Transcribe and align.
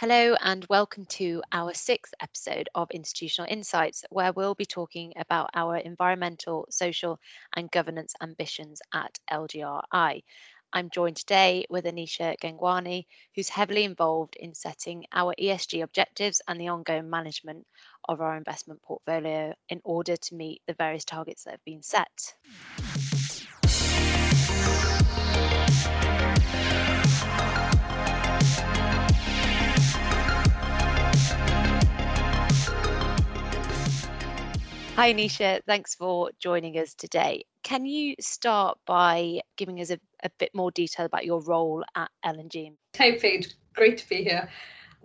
Hello, 0.00 0.34
and 0.40 0.64
welcome 0.70 1.04
to 1.10 1.42
our 1.52 1.74
sixth 1.74 2.14
episode 2.22 2.70
of 2.74 2.90
Institutional 2.90 3.52
Insights, 3.52 4.02
where 4.08 4.32
we'll 4.32 4.54
be 4.54 4.64
talking 4.64 5.12
about 5.18 5.50
our 5.52 5.76
environmental, 5.76 6.66
social, 6.70 7.20
and 7.54 7.70
governance 7.70 8.14
ambitions 8.22 8.80
at 8.94 9.18
LGRI. 9.30 10.22
I'm 10.72 10.88
joined 10.88 11.16
today 11.16 11.66
with 11.68 11.84
Anisha 11.84 12.34
Gangwani, 12.40 13.04
who's 13.34 13.50
heavily 13.50 13.84
involved 13.84 14.36
in 14.36 14.54
setting 14.54 15.04
our 15.12 15.34
ESG 15.38 15.82
objectives 15.82 16.40
and 16.48 16.58
the 16.58 16.68
ongoing 16.68 17.10
management 17.10 17.66
of 18.08 18.22
our 18.22 18.38
investment 18.38 18.80
portfolio 18.80 19.52
in 19.68 19.82
order 19.84 20.16
to 20.16 20.34
meet 20.34 20.62
the 20.66 20.72
various 20.72 21.04
targets 21.04 21.44
that 21.44 21.50
have 21.50 21.64
been 21.66 21.82
set. 21.82 22.32
Hi, 35.00 35.14
Anisha. 35.14 35.62
Thanks 35.66 35.94
for 35.94 36.28
joining 36.40 36.76
us 36.76 36.92
today. 36.92 37.44
Can 37.62 37.86
you 37.86 38.14
start 38.20 38.76
by 38.86 39.40
giving 39.56 39.80
us 39.80 39.88
a, 39.88 39.98
a 40.22 40.28
bit 40.38 40.50
more 40.54 40.70
detail 40.72 41.06
about 41.06 41.24
your 41.24 41.40
role 41.40 41.82
at 41.96 42.10
L&G? 42.22 42.72
Hey, 42.92 43.18
Paige. 43.18 43.54
Great 43.74 43.96
to 43.96 44.08
be 44.10 44.22
here. 44.22 44.46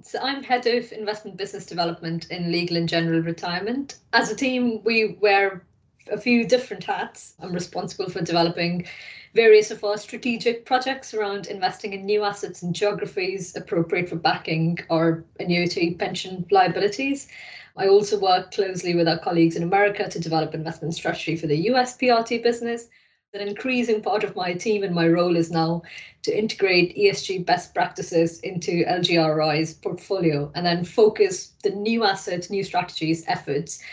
So 0.04 0.20
I'm 0.22 0.44
head 0.44 0.68
of 0.68 0.92
investment 0.92 1.38
business 1.38 1.66
development 1.66 2.30
in 2.30 2.52
legal 2.52 2.76
and 2.76 2.90
general 2.90 3.22
retirement. 3.22 4.00
As 4.12 4.30
a 4.30 4.36
team, 4.36 4.84
we 4.84 5.18
wear 5.22 5.66
a 6.12 6.18
few 6.18 6.46
different 6.46 6.84
hats. 6.84 7.36
I'm 7.40 7.54
responsible 7.54 8.10
for 8.10 8.22
developing 8.22 8.86
various 9.34 9.72
of 9.72 9.84
our 9.84 9.98
strategic 9.98 10.66
projects 10.66 11.14
around 11.14 11.48
investing 11.48 11.94
in 11.94 12.06
new 12.06 12.24
assets 12.24 12.62
and 12.64 12.74
geographies 12.74 13.56
appropriate 13.56 14.10
for 14.10 14.16
backing 14.16 14.80
our 14.90 15.26
annuity 15.40 15.94
pension 15.94 16.46
liabilities. 16.52 17.28
I 17.76 17.88
also 17.88 18.18
work 18.18 18.52
closely 18.52 18.96
with 18.96 19.08
our 19.08 19.20
colleagues 19.20 19.58
in 19.58 19.64
America 19.64 20.08
to 20.08 20.20
develop 20.20 20.54
investment 20.54 20.94
strategy 20.94 21.36
for 21.36 21.48
the 21.48 21.70
US 21.72 21.98
PRT 21.98 22.42
business. 22.42 22.88
An 23.34 23.46
increasing 23.50 24.02
part 24.02 24.24
of 24.24 24.38
my 24.38 24.54
team 24.54 24.82
and 24.84 24.96
my 24.96 25.10
role 25.10 25.36
is 25.36 25.52
now 25.52 25.82
to 26.22 26.38
integrate 26.38 26.96
ESG 26.96 27.46
best 27.46 27.74
practices 27.74 28.40
into 28.40 28.86
LGRI's 28.86 29.74
portfolio 29.74 30.50
and 30.56 30.66
then 30.66 30.86
focus 30.86 31.52
the 31.62 31.72
new 31.72 32.06
assets, 32.06 32.50
new 32.50 32.64
strategies 32.64 33.26
efforts, 33.28 33.84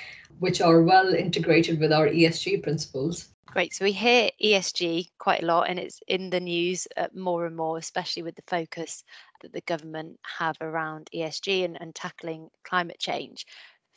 which 0.42 0.60
are 0.60 0.82
well 0.82 1.14
integrated 1.14 1.80
with 1.80 1.92
our 1.92 2.08
ESG 2.08 2.62
principles. 2.62 3.28
Great. 3.46 3.74
So 3.74 3.84
we 3.84 3.92
hear 3.92 4.30
ESG 4.42 5.08
quite 5.18 5.42
a 5.42 5.46
lot, 5.46 5.68
and 5.68 5.78
it's 5.78 6.00
in 6.08 6.30
the 6.30 6.40
news 6.40 6.86
uh, 6.96 7.08
more 7.14 7.46
and 7.46 7.56
more, 7.56 7.78
especially 7.78 8.22
with 8.22 8.34
the 8.34 8.42
focus 8.46 9.04
that 9.42 9.52
the 9.52 9.60
government 9.62 10.18
have 10.38 10.56
around 10.60 11.10
ESG 11.14 11.64
and, 11.64 11.80
and 11.80 11.94
tackling 11.94 12.48
climate 12.64 12.98
change 12.98 13.46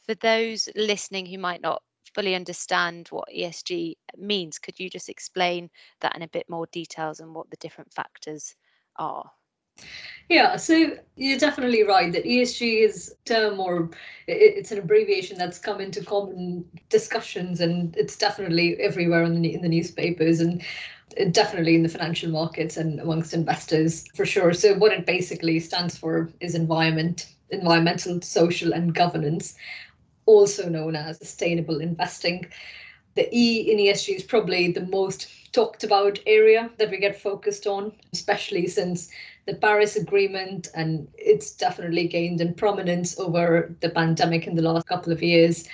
for 0.06 0.16
those 0.16 0.70
listening 0.76 1.26
who 1.26 1.38
might 1.38 1.62
not 1.62 1.82
fully 2.14 2.36
understand 2.36 3.08
what 3.10 3.28
ESG 3.36 3.96
means, 4.18 4.60
could 4.60 4.80
you 4.80 4.90
just 4.90 5.10
explain 5.10 5.70
that 6.02 6.16
in 6.16 6.22
a 6.22 6.28
bit 6.28 6.50
more 6.50 6.68
details 6.68 7.20
and 7.20 7.34
what 7.34 7.50
the 7.50 7.58
different 7.58 7.94
factors 7.94 8.56
are? 8.98 9.30
Yeah, 10.30 10.56
so 10.56 10.98
you're 11.16 11.38
definitely 11.38 11.84
right 11.84 12.12
that 12.12 12.26
ESG 12.26 12.82
is 12.84 13.14
a 13.14 13.30
term 13.30 13.60
or 13.60 13.92
it's 14.28 14.72
an 14.72 14.80
abbreviation 14.80 15.38
that's 15.38 15.60
come 15.60 15.80
into 15.80 16.04
common 16.04 16.66
discussions 16.90 17.62
and 17.62 17.96
it's 17.96 18.18
definitely 18.18 18.76
everywhere 18.80 19.24
in 19.24 19.42
the 19.42 19.54
in 19.54 19.62
the 19.62 19.70
newspapers 19.70 20.40
and 20.40 20.64
uh, 21.20 21.26
definitely 21.32 21.76
in 21.76 21.84
the 21.84 21.90
financial 21.90 22.32
markets 22.32 22.76
and 22.76 23.00
amongst 23.00 23.36
investors 23.36 24.06
for 24.16 24.26
sure. 24.26 24.52
So 24.54 24.74
what 24.74 24.92
it 24.92 25.06
basically 25.06 25.60
stands 25.60 25.96
for 25.96 26.32
is 26.40 26.56
environment, 26.56 27.28
environmental, 27.52 28.20
social 28.22 28.74
and 28.74 28.96
governance 28.96 29.56
also 30.26 30.68
known 30.68 30.96
as 30.96 31.20
sustainable 31.20 31.82
investing. 31.82 32.48
The 33.14 33.30
E 33.32 33.72
in 33.72 33.78
ESG 33.78 34.16
is 34.16 34.24
probably 34.24 34.72
the 34.72 34.88
most 34.88 35.28
talked 35.54 35.84
about 35.84 36.20
area 36.26 36.70
that 36.78 36.90
we 36.90 36.98
get 36.98 37.22
focused 37.22 37.66
on, 37.66 37.94
especially 38.12 38.68
since 38.68 39.10
the 39.46 39.56
Paris 39.56 39.96
Agreement 39.96 40.68
and 40.74 41.08
it's 41.18 41.52
definitely 41.52 42.08
gained 42.08 42.42
in 42.42 42.54
prominence 42.54 43.18
over 43.20 43.76
the 43.82 43.90
pandemic 43.90 44.48
in 44.48 44.56
the 44.56 44.62
last 44.62 44.88
couple 44.88 45.14
of 45.14 45.22
years. 45.22 45.68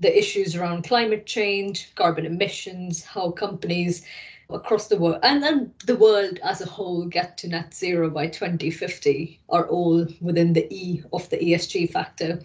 The 0.00 0.16
issues 0.16 0.54
around 0.54 0.84
climate 0.84 1.24
change, 1.24 1.94
carbon 1.94 2.26
emissions, 2.26 3.02
how 3.02 3.30
companies 3.30 4.04
across 4.50 4.86
the 4.86 4.96
world 4.96 5.18
and 5.24 5.42
then 5.42 5.72
the 5.86 5.96
world 5.96 6.38
as 6.44 6.60
a 6.60 6.66
whole 6.66 7.04
get 7.06 7.36
to 7.36 7.48
net 7.48 7.74
zero 7.74 8.08
by 8.08 8.28
2050 8.28 9.40
are 9.48 9.66
all 9.66 10.06
within 10.20 10.52
the 10.52 10.72
E 10.72 11.02
of 11.12 11.28
the 11.30 11.38
ESG 11.38 11.90
factor. 11.90 12.40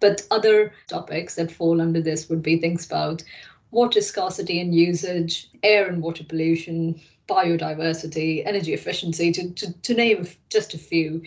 But 0.00 0.26
other 0.30 0.72
topics 0.88 1.36
that 1.36 1.52
fall 1.52 1.80
under 1.80 2.00
this 2.00 2.28
would 2.28 2.42
be 2.42 2.58
things 2.58 2.86
about 2.86 3.22
water 3.70 4.00
scarcity 4.00 4.60
and 4.60 4.74
usage, 4.74 5.48
air 5.62 5.86
and 5.86 6.02
water 6.02 6.24
pollution, 6.24 7.00
biodiversity, 7.28 8.46
energy 8.46 8.74
efficiency, 8.74 9.32
to, 9.32 9.50
to, 9.50 9.72
to 9.72 9.94
name 9.94 10.26
just 10.50 10.74
a 10.74 10.78
few. 10.78 11.22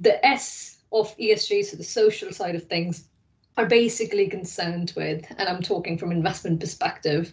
The 0.00 0.24
S 0.24 0.78
of 0.92 1.16
ESG, 1.18 1.64
so 1.64 1.76
the 1.76 1.84
social 1.84 2.32
side 2.32 2.54
of 2.54 2.64
things, 2.64 3.08
are 3.56 3.66
basically 3.66 4.28
concerned 4.28 4.92
with, 4.96 5.24
and 5.38 5.48
I'm 5.48 5.62
talking 5.62 5.96
from 5.96 6.12
investment 6.12 6.60
perspective, 6.60 7.32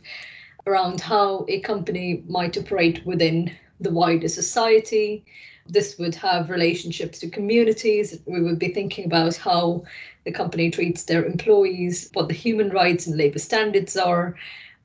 around 0.66 1.02
how 1.02 1.46
a 1.50 1.60
company 1.60 2.24
might 2.28 2.58
operate 2.58 3.06
within 3.06 3.52
the 3.82 3.92
wider 3.92 4.30
society. 4.30 5.26
This 5.68 5.98
would 5.98 6.16
have 6.16 6.50
relationships 6.50 7.20
to 7.20 7.30
communities. 7.30 8.20
We 8.26 8.42
would 8.42 8.60
be 8.60 8.74
thinking 8.74 9.06
about 9.06 9.36
how 9.36 9.84
the 10.24 10.32
company 10.32 10.72
treats 10.72 11.04
their 11.04 11.26
employees, 11.26 12.10
what 12.14 12.30
the 12.30 12.34
human 12.34 12.70
rights 12.70 13.08
and 13.08 13.18
labour 13.18 13.40
standards 13.40 13.98
are, 13.98 14.36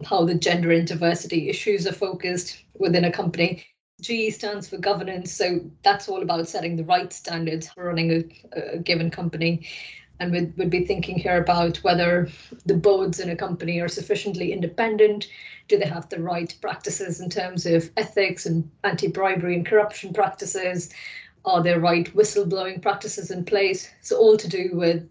how 0.05 0.25
the 0.25 0.35
gender 0.35 0.71
and 0.73 0.87
diversity 0.87 1.49
issues 1.49 1.87
are 1.87 1.93
focused 1.93 2.63
within 2.79 3.05
a 3.05 3.13
company. 3.13 3.65
G 4.01 4.31
stands 4.31 4.69
for 4.69 4.79
governance, 4.79 5.33
so 5.33 5.61
that's 5.83 6.09
all 6.09 6.23
about 6.23 6.49
setting 6.49 6.77
the 6.77 6.85
right 6.85 7.13
standards 7.13 7.69
for 7.69 7.85
running 7.85 8.13
a, 8.13 8.59
a 8.59 8.79
given 8.79 9.11
company 9.11 9.67
and 10.21 10.33
we'd, 10.33 10.57
we'd 10.57 10.71
be 10.71 10.85
thinking 10.85 11.19
here 11.19 11.41
about 11.41 11.77
whether 11.79 12.29
the 12.67 12.75
boards 12.75 13.21
in 13.21 13.31
a 13.31 13.37
company 13.37 13.81
are 13.81 13.89
sufficiently 13.89 14.53
independent. 14.53 15.29
Do 15.69 15.79
they 15.79 15.87
have 15.87 16.09
the 16.09 16.21
right 16.21 16.55
practices 16.61 17.21
in 17.21 17.31
terms 17.31 17.67
of 17.67 17.91
ethics 17.97 18.47
and 18.47 18.69
anti-bribery 18.85 19.55
and 19.55 19.67
corruption 19.67 20.13
practices? 20.13 20.91
Are 21.45 21.63
there 21.63 21.81
right 21.81 22.13
whistleblowing 22.15 22.83
practices 22.83 23.31
in 23.31 23.45
place? 23.45 23.89
So 24.03 24.17
all 24.17 24.37
to 24.37 24.49
do 24.49 24.71
with 24.73 25.09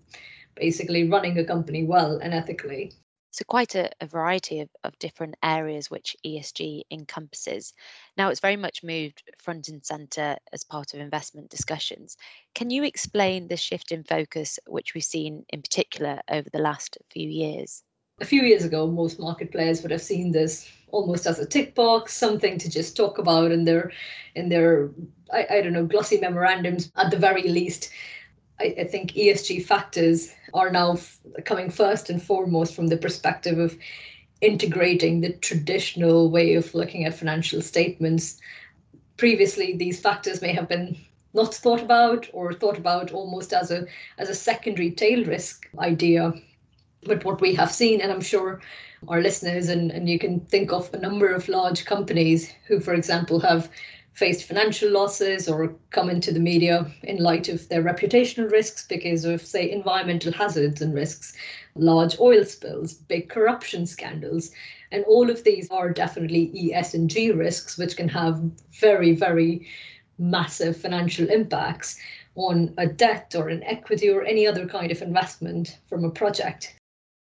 basically 0.56 1.08
running 1.08 1.38
a 1.38 1.46
company 1.46 1.86
well 1.86 2.18
and 2.18 2.34
ethically. 2.34 2.94
So, 3.38 3.46
quite 3.46 3.76
a, 3.76 3.92
a 4.02 4.08
variety 4.08 4.62
of, 4.62 4.70
of 4.84 4.98
different 4.98 5.36
areas 5.44 5.92
which 5.92 6.18
ESG 6.26 6.82
encompasses. 6.90 7.72
Now, 8.18 8.30
it's 8.30 8.40
very 8.40 8.56
much 8.56 8.82
moved 8.82 9.22
front 9.38 9.70
and 9.70 9.86
centre 9.86 10.38
as 10.52 10.64
part 10.64 10.96
of 10.96 11.02
investment 11.02 11.52
discussions. 11.52 12.18
Can 12.56 12.72
you 12.72 12.84
explain 12.84 13.48
the 13.48 13.56
shift 13.56 13.92
in 13.92 14.04
focus 14.04 14.58
which 14.66 14.96
we've 14.96 15.04
seen 15.04 15.46
in 15.50 15.62
particular 15.62 16.20
over 16.32 16.50
the 16.50 16.58
last 16.58 16.98
few 17.12 17.30
years? 17.30 17.84
A 18.20 18.26
few 18.26 18.42
years 18.42 18.66
ago, 18.66 18.88
most 18.88 19.20
market 19.20 19.52
players 19.52 19.84
would 19.84 19.92
have 19.92 20.02
seen 20.02 20.32
this 20.32 20.68
almost 20.88 21.28
as 21.28 21.38
a 21.38 21.46
tick 21.46 21.76
box, 21.76 22.16
something 22.16 22.58
to 22.58 22.68
just 22.68 22.98
talk 22.98 23.20
about 23.20 23.52
in 23.52 23.66
their 23.66 23.92
in 24.34 24.50
their 24.50 24.90
I, 25.32 25.46
I 25.52 25.62
don't 25.62 25.74
know 25.74 25.86
glossy 25.86 26.20
memorandums 26.20 26.92
at 26.96 27.12
the 27.12 27.18
very 27.18 27.44
least. 27.44 27.92
I, 28.60 28.76
I 28.80 28.84
think 28.86 29.14
ESG 29.14 29.66
factors 29.66 30.34
are 30.54 30.70
now 30.70 30.94
f- 30.94 31.20
coming 31.46 31.70
first 31.70 32.10
and 32.10 32.22
foremost 32.22 32.76
from 32.76 32.88
the 32.88 32.98
perspective 32.98 33.60
of 33.60 33.78
integrating 34.42 35.22
the 35.22 35.34
traditional 35.34 36.30
way 36.30 36.56
of 36.56 36.74
looking 36.74 37.06
at 37.06 37.16
financial 37.16 37.62
statements. 37.62 38.40
Previously, 39.18 39.76
these 39.76 40.00
factors 40.00 40.42
may 40.42 40.54
have 40.54 40.68
been 40.68 40.98
not 41.34 41.54
thought 41.54 41.82
about 41.82 42.28
or 42.34 42.54
thought 42.54 42.78
about 42.78 43.12
almost 43.12 43.54
as 43.54 43.72
a 43.72 43.86
as 44.18 44.30
a 44.30 44.36
secondary 44.36 44.92
tail 44.92 45.24
risk 45.26 45.70
idea. 45.80 46.34
But 47.04 47.24
what 47.26 47.42
we 47.42 47.54
have 47.56 47.72
seen, 47.72 48.02
and 48.02 48.12
I'm 48.12 48.22
sure 48.22 48.60
our 49.08 49.22
listeners 49.22 49.70
and, 49.70 49.92
and 49.92 50.10
you 50.10 50.18
can 50.18 50.40
think 50.40 50.72
of 50.72 50.92
a 50.94 51.00
number 51.00 51.32
of 51.32 51.48
large 51.48 51.86
companies 51.86 52.52
who, 52.68 52.80
for 52.80 52.94
example, 52.94 53.40
have 53.40 53.70
faced 54.18 54.46
financial 54.46 54.90
losses 54.90 55.48
or 55.48 55.76
come 55.92 56.10
into 56.10 56.32
the 56.32 56.40
media 56.40 56.92
in 57.04 57.18
light 57.18 57.50
of 57.50 57.70
their 57.70 57.84
reputational 57.84 58.50
risks 58.52 58.88
because 58.88 59.26
of, 59.26 59.40
say, 59.46 59.70
environmental 59.70 60.32
hazards 60.32 60.82
and 60.82 60.96
risks, 60.96 61.38
large 61.76 62.20
oil 62.20 62.44
spills, 62.44 62.96
big 62.96 63.30
corruption 63.30 63.86
scandals. 63.86 64.50
And 64.92 65.04
all 65.06 65.30
of 65.30 65.44
these 65.44 65.70
are 65.70 65.92
definitely 65.92 66.48
ESG 66.48 67.38
risks, 67.38 67.78
which 67.78 67.96
can 67.96 68.10
have 68.10 68.42
very, 68.72 69.12
very 69.14 69.68
massive 70.18 70.76
financial 70.76 71.30
impacts 71.30 72.00
on 72.34 72.74
a 72.80 72.88
debt 72.88 73.36
or 73.38 73.50
an 73.50 73.62
equity 73.66 74.10
or 74.10 74.24
any 74.24 74.48
other 74.48 74.66
kind 74.66 74.92
of 74.92 75.04
investment 75.04 75.78
from 75.88 76.04
a 76.04 76.10
project. 76.10 76.74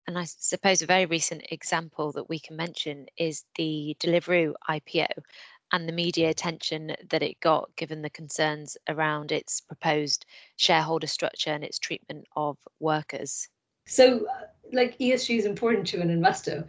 And 0.07 0.17
I 0.17 0.23
suppose 0.25 0.81
a 0.81 0.85
very 0.85 1.07
recent 1.07 1.47
example 1.51 2.11
that 2.13 2.29
we 2.29 2.39
can 2.39 2.55
mention 2.55 3.07
is 3.17 3.43
the 3.57 3.97
Deliveroo 3.99 4.53
IPO. 4.69 5.07
And 5.71 5.87
the 5.87 5.93
media 5.93 6.29
attention 6.29 6.95
that 7.09 7.23
it 7.23 7.39
got 7.39 7.75
given 7.75 8.01
the 8.01 8.09
concerns 8.09 8.77
around 8.87 9.31
its 9.31 9.61
proposed 9.61 10.25
shareholder 10.57 11.07
structure 11.07 11.51
and 11.51 11.63
its 11.63 11.79
treatment 11.79 12.25
of 12.35 12.57
workers? 12.79 13.47
So, 13.85 14.25
uh, 14.27 14.45
like 14.71 14.97
ESG 14.99 15.37
is 15.37 15.45
important 15.45 15.87
to 15.87 16.01
an 16.01 16.09
investor 16.09 16.67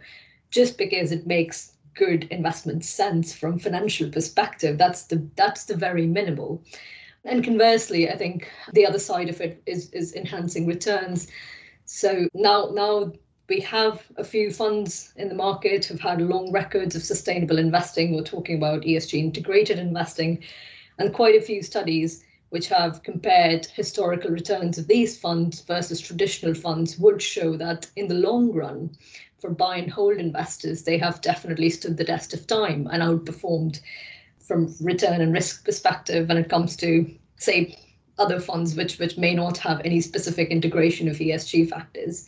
just 0.49 0.77
because 0.77 1.11
it 1.11 1.27
makes 1.27 1.73
good 1.93 2.25
investment 2.25 2.85
sense 2.85 3.33
from 3.33 3.59
financial 3.59 4.09
perspective. 4.09 4.77
That's 4.77 5.03
the 5.03 5.27
that's 5.35 5.65
the 5.65 5.75
very 5.75 6.05
minimal. 6.05 6.63
And 7.25 7.43
conversely, 7.43 8.09
I 8.09 8.15
think 8.15 8.49
the 8.73 8.85
other 8.85 8.99
side 8.99 9.29
of 9.29 9.41
it 9.41 9.61
is 9.65 9.89
is 9.91 10.13
enhancing 10.15 10.65
returns. 10.67 11.27
So 11.85 12.27
now 12.33 12.69
now 12.73 13.11
we 13.49 13.59
have 13.61 14.03
a 14.17 14.23
few 14.23 14.51
funds 14.51 15.13
in 15.15 15.29
the 15.29 15.35
market 15.35 15.85
who've 15.85 15.99
had 15.99 16.21
long 16.21 16.51
records 16.51 16.95
of 16.95 17.03
sustainable 17.03 17.57
investing. 17.57 18.13
We're 18.13 18.23
talking 18.23 18.57
about 18.57 18.81
ESG 18.81 19.19
integrated 19.19 19.79
investing, 19.79 20.43
and 20.99 21.13
quite 21.13 21.35
a 21.35 21.41
few 21.41 21.63
studies 21.63 22.23
which 22.49 22.67
have 22.67 23.03
compared 23.03 23.65
historical 23.67 24.31
returns 24.31 24.77
of 24.77 24.87
these 24.87 25.17
funds 25.17 25.61
versus 25.61 25.99
traditional 25.99 26.53
funds 26.53 26.97
would 26.97 27.21
show 27.21 27.57
that 27.57 27.89
in 27.95 28.07
the 28.07 28.15
long 28.15 28.51
run, 28.51 28.89
for 29.39 29.49
buy 29.49 29.77
and 29.77 29.91
hold 29.91 30.17
investors, 30.17 30.83
they 30.83 30.97
have 30.97 31.21
definitely 31.21 31.69
stood 31.69 31.97
the 31.97 32.03
test 32.03 32.33
of 32.33 32.47
time 32.47 32.87
and 32.91 33.03
outperformed 33.03 33.79
from 34.39 34.73
return 34.81 35.21
and 35.21 35.33
risk 35.33 35.63
perspective 35.63 36.27
when 36.27 36.37
it 36.37 36.49
comes 36.49 36.75
to, 36.77 37.09
say, 37.35 37.77
other 38.17 38.39
funds 38.39 38.75
which 38.75 38.97
which 38.97 39.17
may 39.17 39.35
not 39.35 39.57
have 39.57 39.79
any 39.85 40.01
specific 40.01 40.49
integration 40.49 41.07
of 41.07 41.17
ESG 41.17 41.69
factors. 41.69 42.27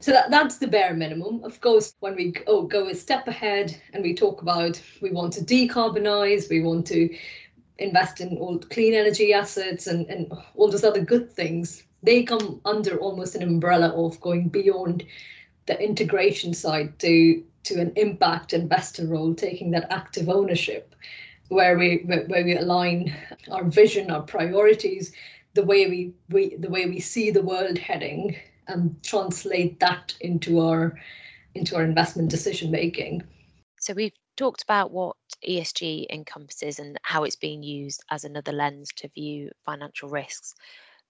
So 0.00 0.12
that, 0.12 0.30
that's 0.30 0.58
the 0.58 0.66
bare 0.66 0.94
minimum. 0.94 1.42
Of 1.42 1.60
course, 1.60 1.94
when 2.00 2.16
we 2.16 2.34
oh, 2.46 2.62
go 2.62 2.88
a 2.88 2.94
step 2.94 3.28
ahead 3.28 3.80
and 3.92 4.02
we 4.02 4.14
talk 4.14 4.42
about 4.42 4.80
we 5.00 5.10
want 5.10 5.32
to 5.34 5.44
decarbonize, 5.44 6.50
we 6.50 6.60
want 6.60 6.86
to 6.88 7.14
invest 7.78 8.20
in 8.20 8.36
all 8.38 8.58
clean 8.58 8.94
energy 8.94 9.32
assets 9.32 9.86
and, 9.86 10.06
and 10.06 10.32
all 10.54 10.70
those 10.70 10.84
other 10.84 11.04
good 11.04 11.30
things, 11.30 11.84
they 12.02 12.22
come 12.22 12.60
under 12.64 12.96
almost 12.98 13.34
an 13.34 13.42
umbrella 13.42 13.88
of 13.88 14.20
going 14.20 14.48
beyond 14.48 15.04
the 15.66 15.80
integration 15.82 16.54
side 16.54 16.98
to 17.00 17.42
to 17.64 17.80
an 17.80 17.92
impact 17.96 18.52
investor 18.52 19.06
role, 19.06 19.34
taking 19.34 19.72
that 19.72 19.90
active 19.90 20.28
ownership, 20.28 20.94
where 21.48 21.76
we 21.76 22.02
where 22.06 22.44
we 22.44 22.56
align 22.56 23.14
our 23.50 23.64
vision, 23.64 24.10
our 24.10 24.22
priorities, 24.22 25.12
the 25.54 25.64
way 25.64 25.88
we, 25.88 26.12
we 26.28 26.56
the 26.56 26.70
way 26.70 26.86
we 26.86 27.00
see 27.00 27.30
the 27.30 27.42
world 27.42 27.78
heading, 27.78 28.36
and 28.68 29.02
translate 29.02 29.80
that 29.80 30.14
into 30.20 30.60
our 30.60 30.98
into 31.54 31.76
our 31.76 31.82
investment 31.82 32.30
decision 32.30 32.70
making. 32.70 33.22
So 33.80 33.94
we've 33.94 34.12
talked 34.36 34.62
about 34.62 34.90
what 34.90 35.16
ESG 35.46 36.06
encompasses 36.10 36.78
and 36.78 36.98
how 37.02 37.24
it's 37.24 37.36
being 37.36 37.62
used 37.62 38.02
as 38.10 38.24
another 38.24 38.52
lens 38.52 38.90
to 38.96 39.08
view 39.08 39.50
financial 39.64 40.08
risks. 40.08 40.54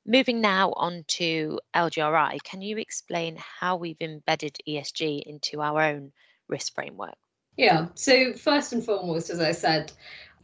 Moving 0.06 0.40
now 0.40 0.72
on 0.74 1.04
to 1.08 1.58
LGRI, 1.74 2.38
can 2.44 2.62
you 2.62 2.78
explain 2.78 3.36
how 3.36 3.76
we've 3.76 4.00
embedded 4.00 4.56
ESG 4.68 5.22
into 5.24 5.60
our 5.60 5.82
own 5.82 6.12
risk 6.48 6.74
framework? 6.74 7.16
Yeah, 7.56 7.88
so 7.94 8.32
first 8.34 8.72
and 8.72 8.84
foremost, 8.84 9.30
as 9.30 9.40
I 9.40 9.52
said, 9.52 9.92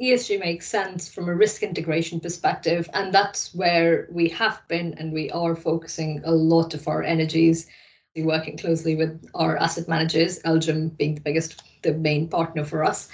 ESG 0.00 0.40
makes 0.40 0.66
sense 0.68 1.12
from 1.12 1.28
a 1.28 1.34
risk 1.34 1.62
integration 1.62 2.20
perspective, 2.20 2.88
and 2.94 3.12
that's 3.12 3.54
where 3.54 4.08
we 4.10 4.28
have 4.30 4.62
been 4.68 4.94
and 4.94 5.12
we 5.12 5.30
are 5.30 5.54
focusing 5.54 6.22
a 6.24 6.32
lot 6.32 6.74
of 6.74 6.88
our 6.88 7.02
energies 7.02 7.68
We're 8.16 8.26
working 8.26 8.58
closely 8.58 8.94
with 8.96 9.24
our 9.34 9.56
asset 9.56 9.88
managers, 9.88 10.42
LGIM 10.42 10.96
being 10.98 11.14
the 11.14 11.20
biggest, 11.22 11.62
the 11.82 11.94
main 11.94 12.28
partner 12.28 12.64
for 12.64 12.84
us. 12.84 13.08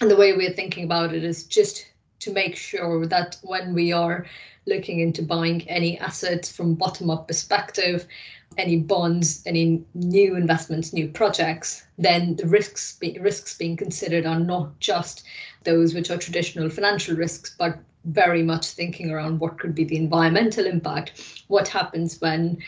And 0.00 0.10
the 0.10 0.16
way 0.16 0.32
we're 0.34 0.52
thinking 0.54 0.84
about 0.84 1.14
it 1.14 1.24
is 1.24 1.44
just 1.44 1.86
to 2.20 2.32
make 2.32 2.56
sure 2.56 3.06
that 3.06 3.36
when 3.42 3.74
we 3.74 3.92
are 3.92 4.26
looking 4.66 5.00
into 5.00 5.22
buying 5.22 5.68
any 5.68 5.98
assets 5.98 6.50
from 6.50 6.76
bottom 6.76 7.10
up 7.10 7.28
perspective, 7.28 8.06
any 8.58 8.76
bonds, 8.78 9.42
any 9.46 9.82
new 9.94 10.36
investments, 10.36 10.92
new 10.92 11.08
projects, 11.08 11.86
then 11.98 12.36
the 12.36 12.46
risks 12.46 12.96
be, 12.98 13.18
risks 13.20 13.56
being 13.56 13.76
considered 13.76 14.26
are 14.26 14.40
not 14.40 14.78
just 14.80 15.24
those 15.64 15.94
which 15.94 16.10
are 16.10 16.18
traditional 16.18 16.68
financial 16.68 17.16
risks, 17.16 17.54
but 17.58 17.78
very 18.04 18.42
much 18.42 18.66
thinking 18.66 19.10
around 19.10 19.38
what 19.38 19.58
could 19.58 19.74
be 19.74 19.84
the 19.84 19.96
environmental 19.96 20.66
impact, 20.66 21.44
what 21.48 21.68
happens 21.68 22.20
when 22.20 22.58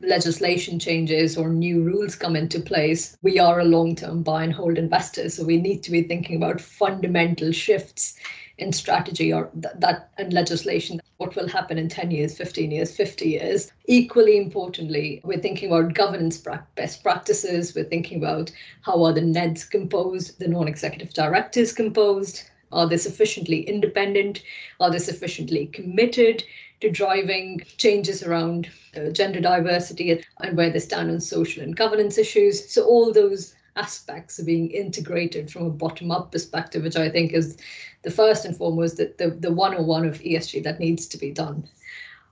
legislation 0.00 0.78
changes 0.78 1.36
or 1.36 1.48
new 1.48 1.82
rules 1.82 2.14
come 2.14 2.36
into 2.36 2.60
place, 2.60 3.16
we 3.22 3.38
are 3.38 3.60
a 3.60 3.64
long 3.64 3.96
term 3.96 4.22
buy 4.22 4.44
and 4.44 4.52
hold 4.52 4.78
investor. 4.78 5.28
So 5.28 5.44
we 5.44 5.60
need 5.60 5.82
to 5.84 5.90
be 5.90 6.02
thinking 6.02 6.36
about 6.36 6.60
fundamental 6.60 7.50
shifts 7.50 8.16
in 8.58 8.72
strategy 8.72 9.32
or 9.32 9.50
th- 9.62 9.74
that 9.78 10.10
and 10.18 10.32
legislation 10.32 11.00
what 11.18 11.34
will 11.34 11.48
happen 11.48 11.78
in 11.78 11.88
10 11.88 12.10
years 12.10 12.36
15 12.36 12.70
years 12.70 12.94
50 12.94 13.28
years. 13.28 13.72
Equally 13.86 14.36
importantly 14.36 15.20
we're 15.24 15.38
thinking 15.38 15.70
about 15.70 15.94
governance 15.94 16.38
pra- 16.38 16.66
best 16.74 17.02
practices. 17.02 17.74
We're 17.74 17.84
thinking 17.84 18.18
about 18.18 18.50
how 18.82 19.02
are 19.04 19.12
the 19.12 19.20
neds 19.20 19.68
composed 19.68 20.38
the 20.38 20.48
non-executive 20.48 21.14
directors 21.14 21.72
composed? 21.72 22.42
Are 22.70 22.88
they 22.88 22.98
sufficiently 22.98 23.60
independent? 23.62 24.42
Are 24.80 24.90
they 24.90 24.98
sufficiently 24.98 25.66
committed 25.66 26.44
to 26.80 26.90
driving 26.90 27.62
changes 27.76 28.22
around 28.22 28.68
uh, 28.96 29.10
gender 29.10 29.40
diversity 29.40 30.22
and 30.42 30.56
where 30.56 30.70
they 30.70 30.78
stand 30.78 31.10
on 31.10 31.20
social 31.20 31.62
and 31.62 31.76
governance 31.76 32.18
issues? 32.18 32.70
So 32.70 32.84
all 32.84 33.12
those 33.12 33.54
aspects 33.76 34.38
are 34.38 34.44
being 34.44 34.70
integrated 34.70 35.50
from 35.50 35.66
a 35.66 35.70
bottom 35.70 36.10
up 36.10 36.32
perspective, 36.32 36.82
which 36.82 36.96
I 36.96 37.08
think 37.08 37.32
is 37.32 37.56
the 38.02 38.10
first 38.10 38.44
and 38.44 38.56
foremost 38.56 38.96
that 38.96 39.18
the, 39.18 39.30
the, 39.30 39.36
the 39.48 39.52
101 39.52 40.06
of 40.06 40.18
ESG 40.20 40.62
that 40.64 40.80
needs 40.80 41.06
to 41.08 41.18
be 41.18 41.30
done. 41.30 41.68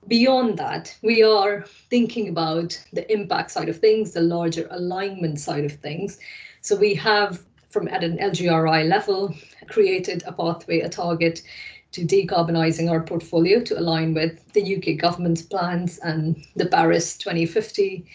Beyond 0.08 0.58
that, 0.58 0.96
we 1.02 1.22
are 1.22 1.64
thinking 1.90 2.28
about 2.28 2.80
the 2.92 3.10
impact 3.12 3.50
side 3.50 3.68
of 3.68 3.78
things, 3.78 4.12
the 4.12 4.20
larger 4.20 4.68
alignment 4.70 5.40
side 5.40 5.64
of 5.64 5.72
things. 5.72 6.18
So 6.60 6.76
we 6.76 6.94
have, 6.94 7.42
from 7.70 7.88
at 7.88 8.04
an 8.04 8.18
LGRI 8.18 8.88
level, 8.88 9.34
created 9.68 10.22
a 10.26 10.32
pathway, 10.32 10.80
a 10.80 10.88
target 10.88 11.42
to 11.92 12.04
decarbonising 12.04 12.90
our 12.90 13.00
portfolio 13.00 13.60
to 13.62 13.78
align 13.78 14.14
with 14.14 14.52
the 14.52 14.76
UK 14.76 15.00
government's 15.00 15.42
plans 15.42 15.98
and 15.98 16.44
the 16.54 16.66
Paris 16.66 17.16
2050 17.18 18.06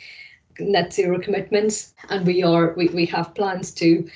net 0.60 0.94
zero 0.94 1.20
commitments, 1.20 1.94
and 2.10 2.26
we 2.26 2.44
are 2.44 2.74
we, 2.76 2.88
we 2.90 3.06
have 3.06 3.34
plans 3.36 3.72
to 3.72 4.08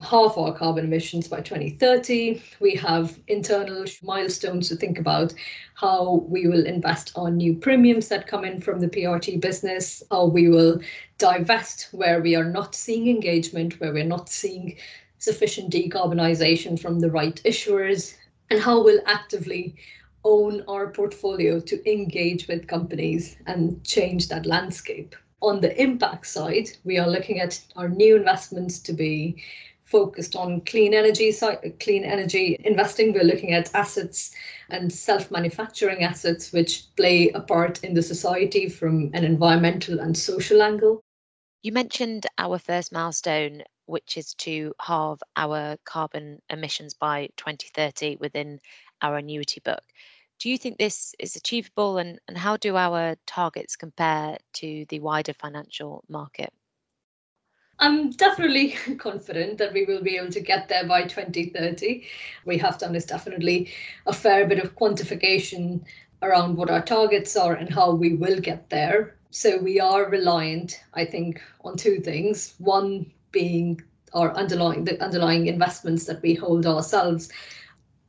halve 0.00 0.36
our 0.38 0.52
carbon 0.52 0.84
emissions 0.84 1.28
by 1.28 1.40
2030. 1.40 2.42
We 2.60 2.74
have 2.76 3.18
internal 3.28 3.84
milestones 4.02 4.68
to 4.68 4.76
think 4.76 4.98
about 4.98 5.34
how 5.74 6.24
we 6.28 6.46
will 6.46 6.64
invest 6.64 7.12
on 7.16 7.36
new 7.36 7.54
premiums 7.54 8.08
that 8.08 8.26
come 8.26 8.44
in 8.44 8.60
from 8.60 8.80
the 8.80 8.88
PRT 8.88 9.40
business, 9.40 10.02
how 10.10 10.26
we 10.26 10.48
will 10.48 10.80
divest 11.18 11.88
where 11.92 12.20
we 12.20 12.34
are 12.34 12.44
not 12.44 12.74
seeing 12.74 13.08
engagement, 13.08 13.78
where 13.80 13.92
we're 13.92 14.04
not 14.04 14.28
seeing 14.28 14.76
sufficient 15.18 15.72
decarbonisation 15.72 16.80
from 16.80 17.00
the 17.00 17.10
right 17.10 17.40
issuers, 17.44 18.14
and 18.48 18.58
how 18.58 18.82
we'll 18.82 19.02
actively 19.06 19.74
own 20.24 20.64
our 20.66 20.90
portfolio 20.90 21.60
to 21.60 21.90
engage 21.90 22.48
with 22.48 22.66
companies 22.66 23.36
and 23.46 23.82
change 23.84 24.28
that 24.28 24.46
landscape 24.46 25.14
on 25.42 25.60
the 25.60 25.80
impact 25.80 26.26
side, 26.26 26.68
we 26.84 26.98
are 26.98 27.08
looking 27.08 27.40
at 27.40 27.60
our 27.76 27.88
new 27.88 28.16
investments 28.16 28.78
to 28.80 28.92
be 28.92 29.42
focused 29.90 30.36
on 30.36 30.60
clean 30.62 30.94
energy 30.94 31.32
clean 31.80 32.04
energy 32.04 32.56
investing. 32.64 33.12
We're 33.12 33.24
looking 33.24 33.52
at 33.52 33.74
assets 33.74 34.34
and 34.70 34.92
self-manufacturing 34.92 36.04
assets 36.04 36.52
which 36.52 36.84
play 36.96 37.30
a 37.30 37.40
part 37.40 37.82
in 37.82 37.94
the 37.94 38.02
society 38.02 38.68
from 38.68 39.10
an 39.14 39.24
environmental 39.24 39.98
and 40.00 40.16
social 40.16 40.62
angle. 40.62 41.00
You 41.62 41.72
mentioned 41.72 42.26
our 42.38 42.58
first 42.58 42.92
milestone 42.92 43.62
which 43.86 44.16
is 44.16 44.34
to 44.34 44.72
halve 44.80 45.20
our 45.36 45.76
carbon 45.84 46.40
emissions 46.48 46.94
by 46.94 47.28
2030 47.36 48.16
within 48.20 48.60
our 49.02 49.16
annuity 49.16 49.60
book. 49.60 49.82
Do 50.38 50.48
you 50.48 50.56
think 50.56 50.78
this 50.78 51.12
is 51.18 51.34
achievable 51.34 51.98
and, 51.98 52.20
and 52.28 52.38
how 52.38 52.56
do 52.56 52.76
our 52.76 53.16
targets 53.26 53.76
compare 53.76 54.38
to 54.54 54.86
the 54.88 55.00
wider 55.00 55.34
financial 55.34 56.04
market? 56.08 56.52
I'm 57.80 58.10
definitely 58.10 58.70
confident 58.98 59.56
that 59.58 59.72
we 59.72 59.84
will 59.86 60.02
be 60.02 60.16
able 60.16 60.30
to 60.32 60.40
get 60.40 60.68
there 60.68 60.86
by 60.86 61.02
2030. 61.02 62.04
We 62.44 62.58
have 62.58 62.78
done 62.78 62.94
is 62.94 63.06
definitely 63.06 63.72
a 64.06 64.12
fair 64.12 64.46
bit 64.46 64.58
of 64.58 64.76
quantification 64.76 65.82
around 66.22 66.56
what 66.56 66.68
our 66.68 66.82
targets 66.82 67.36
are 67.36 67.54
and 67.54 67.72
how 67.72 67.92
we 67.92 68.14
will 68.14 68.38
get 68.38 68.68
there. 68.68 69.16
So 69.30 69.58
we 69.58 69.80
are 69.80 70.10
reliant, 70.10 70.82
I 70.92 71.06
think, 71.06 71.40
on 71.64 71.76
two 71.76 72.00
things. 72.00 72.54
One 72.58 73.10
being 73.32 73.80
our 74.12 74.34
underlying 74.34 74.84
the 74.84 75.02
underlying 75.02 75.46
investments 75.46 76.04
that 76.06 76.20
we 76.20 76.34
hold 76.34 76.66
ourselves 76.66 77.30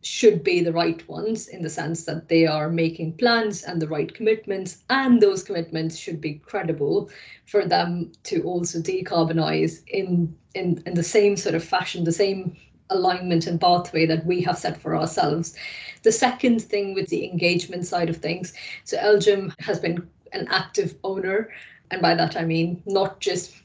should 0.04 0.44
be 0.44 0.62
the 0.62 0.74
right 0.74 1.08
ones 1.08 1.48
in 1.48 1.62
the 1.62 1.70
sense 1.70 2.06
that 2.06 2.28
they 2.28 2.48
are 2.48 2.70
making 2.70 3.14
plans 3.14 3.64
and 3.64 3.82
the 3.82 3.88
right 3.88 4.14
commitments, 4.14 4.84
and 4.90 5.22
those 5.22 5.44
commitments 5.44 5.96
should 5.96 6.20
be 6.20 6.36
credible 6.36 7.10
for 7.46 7.66
them 7.66 8.12
to 8.24 8.42
also 8.44 8.80
decarbonize 8.80 9.82
in 9.88 10.36
in, 10.54 10.84
in 10.86 10.96
the 10.96 11.04
same 11.04 11.38
sort 11.38 11.56
of 11.56 11.64
fashion, 11.64 12.04
the 12.04 12.12
same 12.12 12.58
alignment 12.90 13.48
and 13.48 13.62
pathway 13.62 14.06
that 14.06 14.26
we 14.26 14.42
have 14.42 14.58
set 14.58 14.78
for 14.82 14.96
ourselves. 14.96 15.56
The 16.04 16.12
second 16.12 16.62
thing 16.62 16.94
with 16.94 17.08
the 17.08 17.24
engagement 17.24 17.86
side 17.86 18.10
of 18.10 18.18
things, 18.18 18.54
so 18.84 18.98
LGIM 18.98 19.54
has 19.62 19.80
been 19.80 20.06
an 20.34 20.48
active 20.50 20.96
owner, 21.04 21.50
and 21.90 22.02
by 22.02 22.16
that 22.16 22.36
I 22.36 22.44
mean 22.44 22.84
not 22.86 23.20
just 23.22 23.62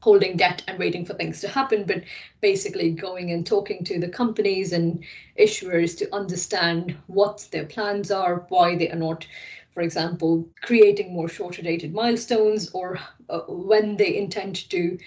holding 0.00 0.36
debt 0.36 0.62
and 0.66 0.78
waiting 0.78 1.04
for 1.04 1.14
things 1.14 1.40
to 1.40 1.48
happen, 1.48 1.84
but 1.84 2.02
basically 2.40 2.90
going 2.90 3.30
and 3.32 3.46
talking 3.46 3.84
to 3.84 4.00
the 4.00 4.08
companies 4.08 4.72
and 4.72 5.04
issuers 5.38 5.96
to 5.98 6.14
understand 6.14 6.96
what 7.06 7.46
their 7.52 7.66
plans 7.66 8.10
are, 8.10 8.46
why 8.48 8.76
they 8.76 8.90
are 8.90 8.96
not, 8.96 9.26
for 9.74 9.82
example, 9.82 10.48
creating 10.62 11.12
more 11.12 11.28
shorter 11.28 11.62
dated 11.62 11.92
milestones, 11.92 12.70
or 12.72 12.98
uh, 13.28 13.40
when 13.48 13.96
they 13.96 14.16
intend 14.16 14.68
to 14.70 14.98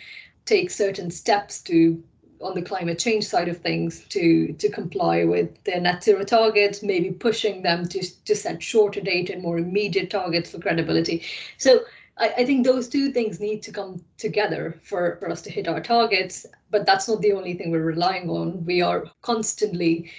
take 0.46 0.70
certain 0.70 1.10
steps 1.10 1.62
to 1.62 2.04
on 2.42 2.56
the 2.56 2.62
climate 2.62 3.00
change 3.00 3.24
side 3.24 3.48
of 3.48 3.58
things 3.58 4.04
to 4.10 4.54
to 4.54 4.70
comply 4.70 5.24
with 5.24 5.64
their 5.64 5.80
net 5.80 6.04
zero 6.04 6.24
targets, 6.24 6.84
maybe 6.84 7.10
pushing 7.12 7.64
them 7.64 7.88
to 7.88 8.04
to 8.26 8.36
set 8.36 8.62
shorter 8.62 9.02
dated, 9.02 9.42
more 9.42 9.58
immediate 9.58 10.10
targets 10.10 10.52
for 10.52 10.60
credibility. 10.60 11.24
So 11.58 11.80
I, 12.18 12.30
I 12.38 12.46
think 12.46 12.66
those 12.66 12.88
two 12.88 13.12
things 13.12 13.40
need 13.40 13.64
to 13.64 13.72
come 13.72 14.04
together 14.18 14.80
for, 14.84 15.18
for 15.20 15.30
us 15.30 15.42
to 15.44 15.52
hit 15.52 15.68
our 15.68 15.82
targets, 15.82 16.46
but 16.70 16.86
that's 16.86 17.08
not 17.08 17.22
the 17.22 17.34
only 17.34 17.54
thing 17.54 17.72
we're 17.72 17.84
relying 17.84 18.30
on. 18.30 18.66
We 18.66 18.82
are 18.82 19.06
constantly 19.22 20.12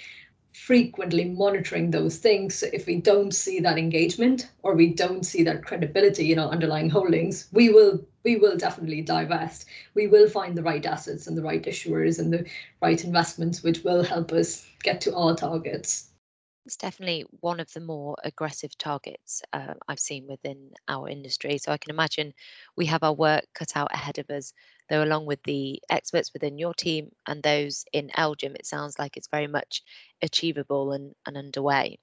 frequently 0.53 1.25
monitoring 1.25 1.91
those 1.91 2.17
things. 2.17 2.55
So 2.55 2.67
if 2.71 2.87
we 2.87 3.01
don't 3.01 3.33
see 3.33 3.59
that 3.59 3.77
engagement 3.77 4.49
or 4.63 4.73
we 4.73 4.93
don't 4.93 5.25
see 5.25 5.43
that 5.43 5.65
credibility 5.65 6.31
in 6.31 6.39
our 6.39 6.49
underlying 6.49 6.89
holdings, 6.89 7.49
we 7.51 7.69
will 7.69 8.05
we 8.23 8.37
will 8.37 8.57
definitely 8.57 9.01
divest. 9.01 9.65
We 9.93 10.07
will 10.07 10.27
find 10.27 10.57
the 10.57 10.63
right 10.63 10.83
assets 10.85 11.27
and 11.27 11.37
the 11.37 11.43
right 11.43 11.61
issuers 11.63 12.17
and 12.17 12.33
the 12.33 12.45
right 12.81 13.03
investments 13.03 13.61
which 13.61 13.83
will 13.83 14.03
help 14.03 14.31
us 14.31 14.65
get 14.81 15.01
to 15.01 15.15
our 15.15 15.35
targets. 15.35 16.09
It's 16.65 16.77
definitely 16.77 17.25
one 17.41 17.59
of 17.59 17.71
the 17.73 17.79
more 17.79 18.15
aggressive 18.23 18.75
targets 18.77 19.43
uh, 19.53 19.75
I've 19.87 19.99
seen 19.99 20.25
within 20.27 20.71
our 20.87 21.07
industry. 21.07 21.59
So 21.59 21.71
I 21.71 21.77
can 21.77 21.91
imagine 21.91 22.33
we 22.75 22.87
have 22.87 23.03
our 23.03 23.13
work 23.13 23.45
cut 23.53 23.77
out 23.77 23.93
ahead 23.93 24.17
of 24.17 24.29
us, 24.31 24.51
though, 24.89 25.03
along 25.03 25.27
with 25.27 25.43
the 25.43 25.79
experts 25.91 26.33
within 26.33 26.57
your 26.57 26.73
team 26.73 27.11
and 27.27 27.43
those 27.43 27.85
in 27.93 28.09
LGIM, 28.17 28.55
it 28.55 28.65
sounds 28.65 28.97
like 28.97 29.15
it's 29.15 29.27
very 29.27 29.47
much 29.47 29.83
achievable 30.23 30.93
and, 30.93 31.13
and 31.27 31.37
underway. 31.37 31.99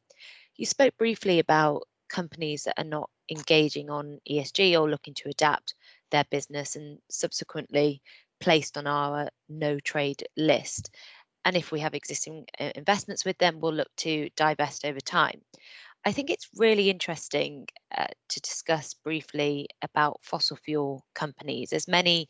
You 0.57 0.67
spoke 0.67 0.97
briefly 0.97 1.41
about 1.41 1.83
companies 2.09 2.65
that 2.65 2.79
are 2.79 2.85
not 2.85 3.11
engaging 3.31 3.91
on 3.91 4.21
ESG 4.31 4.79
or 4.79 4.89
looking 4.89 5.15
to 5.15 5.29
adapt 5.29 5.75
their 6.13 6.25
business 6.31 6.77
and 6.77 6.99
subsequently 7.11 8.03
placed 8.39 8.77
on 8.77 8.87
our 8.87 9.29
no 9.49 9.81
trade 9.81 10.25
list 10.37 10.95
and 11.45 11.57
if 11.57 11.73
we 11.73 11.81
have 11.81 11.95
existing 11.95 12.47
uh, 12.61 12.71
investments 12.75 13.25
with 13.25 13.39
them, 13.39 13.61
we'll 13.61 13.75
look 13.75 13.95
to 13.99 14.29
divest 14.37 14.85
over 14.85 15.01
time. 15.01 15.41
I 16.05 16.13
think 16.13 16.31
it's 16.31 16.49
really 16.57 16.91
interesting 16.91 17.67
uh, 17.97 18.07
to 18.31 18.41
discuss 18.41 18.95
briefly 18.95 19.69
about 19.83 20.21
fossil 20.23 20.57
fuel 20.57 21.05
companies, 21.15 21.73
as 21.73 21.87
many 21.87 22.29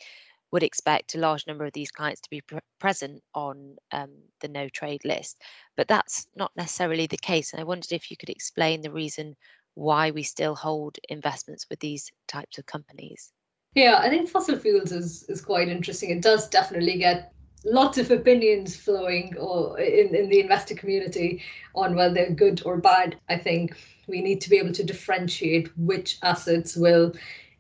would 0.53 0.63
expect 0.63 1.15
a 1.15 1.19
large 1.19 1.47
number 1.47 1.65
of 1.65 1.73
these 1.73 1.91
clients 1.91 2.21
to 2.21 2.31
be 2.31 2.43
present 2.79 3.23
on 3.35 3.77
um, 3.91 4.11
the 4.41 4.49
no 4.49 4.69
trade 4.69 5.03
list, 5.05 5.41
but 5.77 5.89
that's 5.89 6.27
not 6.37 6.53
necessarily 6.57 7.07
the 7.07 7.17
case. 7.17 7.53
And 7.53 7.61
I 7.61 7.65
wondered 7.65 7.93
if 7.93 8.11
you 8.11 8.19
could 8.19 8.29
explain 8.29 8.83
the 8.83 8.93
reason 8.93 9.35
why 9.75 10.11
we 10.11 10.23
still 10.23 10.55
hold 10.55 10.99
investments 11.09 11.67
with 11.71 11.81
these 11.81 12.11
types 12.29 12.59
of 12.59 12.67
companies. 12.67 13.33
Yeah, 13.75 13.99
I 13.99 14.11
think 14.11 14.29
fossil 14.29 14.59
fuels 14.59 14.93
is, 14.93 15.23
is 15.31 15.41
quite 15.41 15.69
interesting. 15.69 16.11
It 16.11 16.21
does 16.21 16.47
definitely 16.51 16.99
get 16.99 17.33
lots 17.65 17.99
of 17.99 18.11
opinions 18.11 18.77
flowing 18.77 19.37
or 19.39 19.79
in, 19.79 20.15
in 20.15 20.29
the 20.29 20.41
investor 20.41 20.75
community 20.75 21.43
on 21.75 21.95
whether 21.95 22.15
they're 22.15 22.31
good 22.31 22.63
or 22.65 22.77
bad. 22.77 23.17
I 23.29 23.39
think 23.39 23.77
we 24.07 24.21
need 24.21 24.41
to 24.41 24.51
be 24.51 24.59
able 24.59 24.73
to 24.73 24.85
differentiate 24.85 25.77
which 25.79 26.19
assets 26.23 26.77
will 26.77 27.13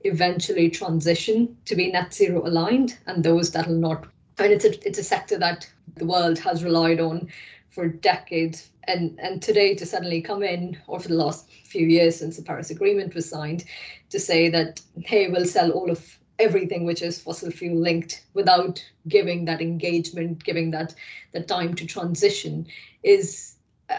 eventually 0.04 0.68
transition 0.68 1.56
to 1.64 1.76
be 1.76 1.92
net 1.92 2.12
zero 2.12 2.47
aligned 2.47 2.99
and 3.06 3.23
those 3.23 3.52
that 3.52 3.68
will 3.68 3.76
not. 3.76 4.06
Mean, 4.40 4.50
it's 4.50 4.64
a, 4.64 4.87
it's 4.87 4.99
a 4.99 5.04
sector 5.04 5.38
that 5.38 5.71
the 5.97 6.06
world 6.06 6.38
has 6.40 6.64
relied 6.64 7.00
on 7.00 7.28
for 7.71 7.87
decades. 7.88 8.71
And, 8.88 9.16
and 9.23 9.40
today 9.40 9.76
to 9.76 9.87
suddenly 9.87 10.21
come 10.21 10.42
in, 10.42 10.76
or 10.88 10.99
for 10.99 11.06
the 11.06 11.14
last 11.14 11.49
few 11.64 11.87
years 11.87 12.16
since 12.16 12.37
the 12.37 12.42
Paris 12.42 12.71
Agreement 12.71 13.14
was 13.14 13.28
signed, 13.28 13.64
to 14.11 14.18
say 14.18 14.49
that, 14.49 14.80
hey, 15.04 15.28
we'll 15.28 15.47
sell 15.47 15.71
all 15.71 15.88
of 15.88 16.18
everything 16.42 16.84
which 16.84 17.02
is 17.02 17.20
fossil 17.20 17.50
fuel 17.50 17.80
linked 17.80 18.25
without 18.34 18.84
giving 19.08 19.44
that 19.44 19.61
engagement, 19.61 20.44
giving 20.44 20.70
that 20.72 20.94
the 21.32 21.42
time 21.42 21.75
to 21.75 21.87
transition 21.87 22.66
is 23.02 23.52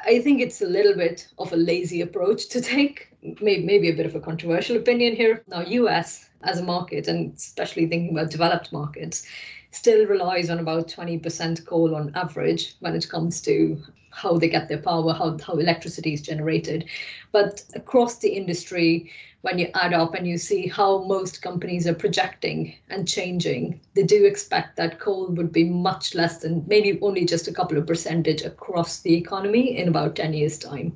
I 0.05 0.19
think 0.21 0.41
it's 0.41 0.61
a 0.61 0.65
little 0.67 0.95
bit 0.95 1.27
of 1.37 1.53
a 1.53 1.57
lazy 1.57 2.01
approach 2.01 2.49
to 2.49 2.61
take. 2.61 3.09
Maybe, 3.21 3.63
maybe 3.63 3.89
a 3.89 3.95
bit 3.95 4.05
of 4.05 4.15
a 4.15 4.19
controversial 4.19 4.77
opinion 4.77 5.15
here. 5.15 5.43
Now, 5.47 5.61
US 5.61 6.29
as 6.43 6.59
a 6.59 6.63
market, 6.63 7.07
and 7.07 7.33
especially 7.35 7.85
thinking 7.85 8.17
about 8.17 8.31
developed 8.31 8.73
markets, 8.73 9.25
still 9.71 10.05
relies 10.07 10.49
on 10.49 10.59
about 10.59 10.87
20% 10.87 11.65
coal 11.65 11.95
on 11.95 12.11
average 12.15 12.75
when 12.79 12.95
it 12.95 13.09
comes 13.09 13.41
to 13.41 13.81
how 14.13 14.37
they 14.37 14.47
get 14.47 14.69
their 14.69 14.77
power, 14.77 15.13
how, 15.13 15.37
how 15.45 15.55
electricity 15.55 16.13
is 16.13 16.21
generated. 16.21 16.85
But 17.31 17.63
across 17.75 18.19
the 18.19 18.29
industry, 18.29 19.11
when 19.41 19.59
you 19.59 19.67
add 19.73 19.93
up 19.93 20.13
and 20.13 20.25
you 20.25 20.37
see 20.37 20.67
how 20.67 21.03
most 21.03 21.41
companies 21.41 21.85
are 21.87 21.93
projecting 21.93 22.75
and 22.89 23.07
changing, 23.07 23.81
they 23.93 24.03
do 24.03 24.23
expect 24.23 24.77
that 24.77 24.99
coal 24.99 25.27
would 25.27 25.51
be 25.51 25.65
much 25.65 26.15
less 26.15 26.37
than 26.37 26.63
maybe 26.67 26.99
only 27.01 27.25
just 27.25 27.47
a 27.47 27.53
couple 27.53 27.77
of 27.77 27.87
percentage 27.87 28.43
across 28.43 29.01
the 29.01 29.13
economy 29.13 29.77
in 29.77 29.89
about 29.89 30.15
10 30.15 30.33
years' 30.33 30.57
time. 30.57 30.95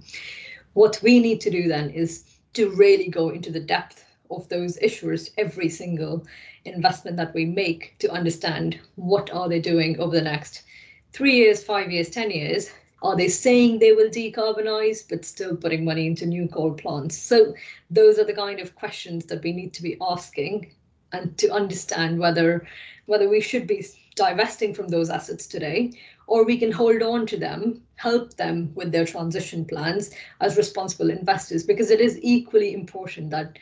What 0.74 1.00
we 1.02 1.20
need 1.20 1.42
to 1.42 1.50
do 1.50 1.68
then 1.68 1.90
is 1.90 2.24
to 2.54 2.70
really 2.70 3.10
go 3.10 3.30
into 3.30 3.52
the 3.52 3.60
depth 3.60 4.06
of 4.32 4.48
those 4.50 4.78
issuers 4.78 5.32
every 5.38 5.70
single 5.70 6.26
investment 6.66 7.18
that 7.18 7.34
we 7.34 7.46
make 7.46 7.96
to 8.00 8.12
understand 8.12 8.80
what 8.96 9.34
are 9.34 9.50
they 9.50 9.60
doing 9.60 10.00
over 10.00 10.16
the 10.16 10.22
next 10.22 10.64
three 11.12 11.36
years, 11.36 11.64
five 11.64 11.92
years, 11.92 12.10
10 12.10 12.32
years, 12.32 12.70
are 13.02 13.16
they 13.16 13.28
saying 13.28 13.80
they 13.80 13.94
will 13.94 14.10
decarbonize 14.10 15.08
but 15.08 15.24
still 15.24 15.56
putting 15.56 15.86
money 15.86 16.08
into 16.08 16.26
new 16.26 16.48
coal 16.48 16.74
plants? 16.74 17.18
So 17.18 17.54
those 17.92 18.18
are 18.18 18.24
the 18.24 18.34
kind 18.34 18.60
of 18.60 18.76
questions 18.76 19.26
that 19.26 19.44
we 19.44 19.52
need 19.52 19.74
to 19.74 19.84
be 19.84 19.98
asking 20.02 20.74
and 21.12 21.38
to 21.38 21.50
understand 21.50 22.20
whether 22.20 22.68
whether 23.06 23.30
we 23.30 23.40
should 23.40 23.68
be 23.68 23.86
divesting 24.16 24.74
from 24.74 24.90
those 24.90 25.10
assets 25.10 25.48
today 25.48 25.94
or 26.26 26.44
we 26.44 26.58
can 26.58 26.72
hold 26.72 27.02
on 27.02 27.26
to 27.26 27.38
them, 27.38 27.82
help 27.96 28.36
them 28.36 28.70
with 28.76 28.92
their 28.92 29.06
transition 29.06 29.64
plans 29.64 30.12
as 30.42 30.58
responsible 30.58 31.10
investors 31.10 31.64
because 31.64 31.90
it 31.90 32.02
is 32.02 32.20
equally 32.22 32.74
important 32.74 33.30
that 33.30 33.58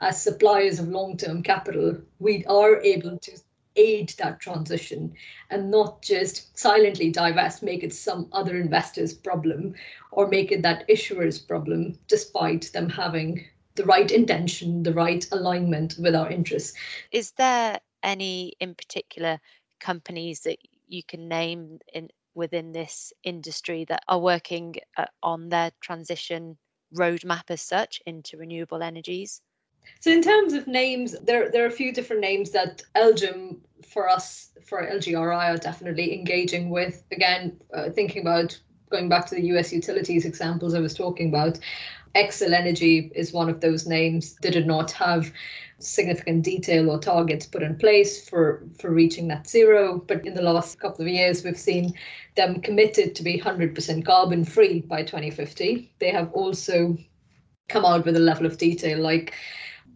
as 0.00 0.20
suppliers 0.20 0.78
of 0.78 0.88
long-term 0.88 1.42
capital, 1.42 1.96
we 2.18 2.44
are 2.44 2.80
able 2.82 3.18
to 3.18 3.32
aid 3.76 4.14
that 4.18 4.40
transition 4.40 5.12
and 5.50 5.70
not 5.70 6.02
just 6.02 6.56
silently 6.58 7.10
divest, 7.10 7.62
make 7.62 7.82
it 7.82 7.94
some 7.94 8.28
other 8.32 8.56
investor's 8.56 9.14
problem 9.14 9.74
or 10.12 10.28
make 10.28 10.52
it 10.52 10.62
that 10.62 10.84
issuer's 10.88 11.38
problem, 11.38 11.98
despite 12.08 12.70
them 12.72 12.88
having 12.88 13.44
the 13.76 13.84
right 13.84 14.10
intention, 14.10 14.82
the 14.82 14.92
right 14.92 15.26
alignment 15.32 15.96
with 15.98 16.14
our 16.14 16.30
interests. 16.30 16.76
Is 17.12 17.32
there 17.32 17.80
any 18.02 18.54
in 18.60 18.74
particular 18.74 19.40
companies 19.78 20.40
that 20.40 20.58
you 20.88 21.02
can 21.02 21.28
name 21.28 21.78
in 21.92 22.08
within 22.34 22.72
this 22.72 23.12
industry 23.24 23.84
that 23.84 24.02
are 24.08 24.18
working 24.18 24.76
uh, 24.96 25.06
on 25.22 25.48
their 25.48 25.70
transition 25.80 26.56
roadmap 26.96 27.44
as 27.48 27.60
such 27.60 28.00
into 28.06 28.36
renewable 28.36 28.82
energies? 28.82 29.40
So 29.98 30.10
in 30.10 30.22
terms 30.22 30.52
of 30.52 30.66
names, 30.66 31.16
there 31.22 31.50
there 31.50 31.64
are 31.64 31.68
a 31.68 31.72
few 31.72 31.92
different 31.92 32.22
names 32.22 32.50
that 32.50 32.82
LGIM 32.96 33.58
for 33.86 34.08
us 34.08 34.50
for 34.64 34.86
LGRI 34.86 35.54
are 35.54 35.56
definitely 35.56 36.14
engaging 36.14 36.70
with. 36.70 37.02
Again, 37.10 37.60
uh, 37.74 37.90
thinking 37.90 38.22
about 38.22 38.58
going 38.90 39.08
back 39.08 39.26
to 39.26 39.34
the 39.34 39.46
US 39.54 39.72
utilities 39.72 40.24
examples 40.24 40.74
I 40.74 40.80
was 40.80 40.94
talking 40.94 41.28
about. 41.28 41.58
Xcel 42.14 42.52
Energy 42.52 43.10
is 43.14 43.32
one 43.32 43.48
of 43.48 43.60
those 43.60 43.86
names. 43.86 44.36
They 44.42 44.50
did 44.50 44.66
not 44.66 44.90
have 44.92 45.32
significant 45.78 46.44
detail 46.44 46.90
or 46.90 46.98
targets 46.98 47.46
put 47.46 47.62
in 47.62 47.76
place 47.76 48.28
for, 48.28 48.62
for 48.78 48.90
reaching 48.90 49.28
net 49.28 49.48
zero. 49.48 50.02
But 50.06 50.26
in 50.26 50.34
the 50.34 50.42
last 50.42 50.78
couple 50.80 51.04
of 51.04 51.10
years, 51.10 51.44
we've 51.44 51.58
seen 51.58 51.94
them 52.36 52.60
committed 52.60 53.14
to 53.14 53.22
be 53.22 53.40
100% 53.40 54.04
carbon 54.04 54.44
free 54.44 54.80
by 54.80 55.02
2050. 55.02 55.92
They 55.98 56.10
have 56.10 56.30
also 56.32 56.96
come 57.68 57.84
out 57.84 58.04
with 58.04 58.16
a 58.16 58.20
level 58.20 58.46
of 58.46 58.58
detail 58.58 58.98
like 58.98 59.34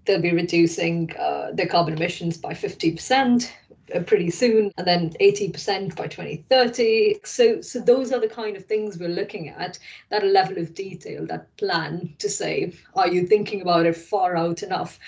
they'll 0.04 0.20
be 0.20 0.32
reducing 0.32 1.14
uh, 1.16 1.50
their 1.52 1.66
carbon 1.66 1.94
emissions 1.94 2.37
by 2.37 2.52
50% 2.52 3.50
uh, 3.94 4.00
pretty 4.00 4.30
soon 4.30 4.73
and 4.78 4.87
then 4.87 5.11
80% 5.20 5.94
by 5.96 6.06
2030 6.06 7.20
so 7.25 7.61
so 7.61 7.80
those 7.80 8.12
are 8.12 8.20
the 8.20 8.28
kind 8.28 8.56
of 8.56 8.64
things 8.64 8.99
we're 8.99 9.08
looking 9.08 9.50
at 9.50 9.78
that 10.11 10.25
level 10.25 10.58
of 10.58 10.75
detail 10.75 11.26
that 11.26 11.54
plan 11.56 12.14
to 12.18 12.28
say 12.28 12.73
are 12.94 13.08
you 13.08 13.26
thinking 13.26 13.61
about 13.61 13.87
it 13.87 13.96
far 13.96 14.37
out 14.37 14.62
enough? 14.62 14.99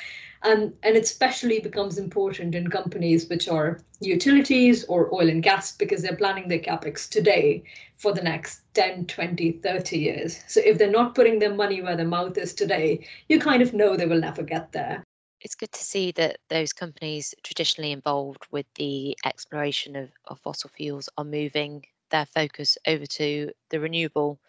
And, 0.43 0.75
and 0.83 0.97
it 0.97 1.03
especially 1.03 1.61
becomes 1.61 1.99
important 1.99 2.55
in 2.55 2.69
companies 2.69 3.29
which 3.29 3.49
are 3.49 3.81
utilities 4.00 4.85
or 4.85 5.12
oil 5.12 5.29
and 5.29 5.43
gas 5.43 5.73
because 5.73 6.03
they're 6.03 6.17
planning 6.17 6.49
their 6.49 6.61
capex 6.61 7.09
today 7.09 7.65
for 7.97 8.12
the 8.12 8.23
next 8.23 8.61
10, 8.75 9.07
20, 9.07 9.53
30 9.53 9.99
years. 9.99 10.41
So 10.47 10.61
if 10.65 10.79
they're 10.79 10.91
not 10.91 11.15
putting 11.15 11.38
their 11.38 11.55
money 11.55 11.83
where 11.83 11.97
their 11.97 12.07
mouth 12.07 12.37
is 12.38 12.55
today, 12.55 13.07
you 13.29 13.38
kind 13.41 13.62
of 13.62 13.75
know 13.75 13.97
they 13.97 14.07
will 14.07 14.21
never 14.21 14.43
get 14.43 14.73
there. 14.73 15.03
It's 15.41 15.55
good 15.55 15.73
to 15.73 15.85
see 15.85 16.12
that 16.12 16.38
those 16.49 16.73
companies 16.73 17.35
traditionally 17.43 17.93
involved 17.93 18.47
with 18.50 18.67
the 18.75 19.17
exploration 19.25 19.97
of, 19.97 20.11
of 20.26 20.41
fossil 20.41 20.71
fuels 20.75 21.09
are 21.17 21.25
moving 21.25 21.85
their 22.11 22.26
focus 22.26 22.79
over 22.87 23.07
to 23.07 23.50
the 23.71 23.81
renewable 23.81 24.41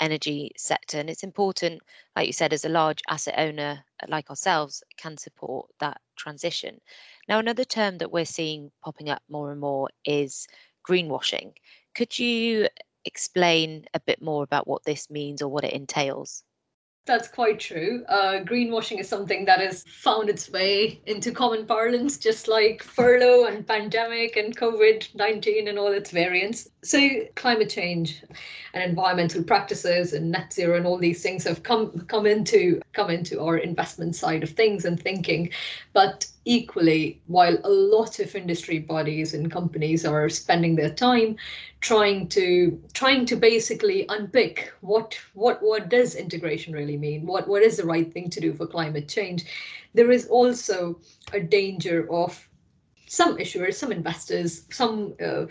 energy 0.00 0.52
sector. 0.56 0.98
And 0.98 1.08
it's 1.08 1.22
important, 1.22 1.80
like 2.14 2.26
you 2.26 2.32
said, 2.32 2.52
as 2.52 2.64
a 2.64 2.70
large 2.70 3.02
asset 3.08 3.34
owner 3.38 3.84
like 4.08 4.30
ourselves, 4.30 4.82
can 4.96 5.16
support 5.16 5.68
that 5.80 6.00
transition. 6.16 6.80
Now, 7.28 7.38
another 7.38 7.64
term 7.64 7.98
that 7.98 8.12
we're 8.12 8.24
seeing 8.24 8.70
popping 8.82 9.08
up 9.08 9.22
more 9.28 9.50
and 9.50 9.60
more 9.60 9.88
is 10.04 10.46
greenwashing. 10.88 11.52
Could 11.94 12.18
you 12.18 12.68
explain 13.06 13.86
a 13.94 14.00
bit 14.00 14.20
more 14.20 14.42
about 14.42 14.66
what 14.66 14.84
this 14.84 15.08
means 15.08 15.40
or 15.40 15.48
what 15.48 15.64
it 15.64 15.72
entails? 15.72 16.42
That's 17.06 17.28
quite 17.28 17.60
true. 17.60 18.04
Uh, 18.08 18.40
greenwashing 18.40 18.98
is 18.98 19.08
something 19.08 19.44
that 19.44 19.60
has 19.60 19.84
found 19.84 20.28
its 20.28 20.50
way 20.50 21.00
into 21.06 21.30
common 21.30 21.64
parlance, 21.64 22.18
just 22.18 22.48
like 22.48 22.82
furlough 22.82 23.44
and 23.46 23.64
pandemic 23.64 24.36
and 24.36 24.56
COVID 24.56 25.14
19 25.14 25.68
and 25.68 25.78
all 25.78 25.92
its 25.92 26.10
variants. 26.10 26.68
So, 26.82 26.98
climate 27.36 27.70
change 27.70 28.24
and 28.74 28.82
environmental 28.82 29.44
practices 29.44 30.14
and 30.14 30.32
net 30.32 30.52
zero 30.52 30.76
and 30.76 30.84
all 30.84 30.98
these 30.98 31.22
things 31.22 31.44
have 31.44 31.62
come 31.62 31.92
come 32.08 32.26
into 32.26 32.80
come 32.92 33.10
into 33.10 33.40
our 33.40 33.56
investment 33.56 34.16
side 34.16 34.42
of 34.42 34.50
things 34.50 34.84
and 34.84 35.00
thinking. 35.00 35.50
But 35.92 36.26
equally, 36.46 37.20
while 37.26 37.58
a 37.64 37.68
lot 37.68 38.18
of 38.20 38.34
industry 38.34 38.78
bodies 38.78 39.34
and 39.34 39.50
companies 39.50 40.06
are 40.06 40.28
spending 40.30 40.76
their 40.76 40.94
time 40.94 41.36
trying 41.80 42.28
to 42.28 42.80
trying 42.94 43.26
to 43.26 43.36
basically 43.36 44.06
unpick 44.08 44.72
what 44.80 45.18
what 45.34 45.62
what 45.62 45.90
does 45.90 46.14
integration 46.14 46.72
really 46.72 46.96
mean? 46.96 47.26
What 47.26 47.46
what 47.48 47.62
is 47.62 47.76
the 47.76 47.84
right 47.84 48.10
thing 48.10 48.30
to 48.30 48.40
do 48.40 48.54
for 48.54 48.66
climate 48.66 49.08
change? 49.08 49.44
There 49.92 50.10
is 50.10 50.26
also 50.28 50.98
a 51.32 51.40
danger 51.40 52.10
of 52.10 52.48
some 53.08 53.36
issuers 53.38 53.74
some 53.74 53.92
investors 53.92 54.66
some 54.70 55.14
uh, 55.24 55.46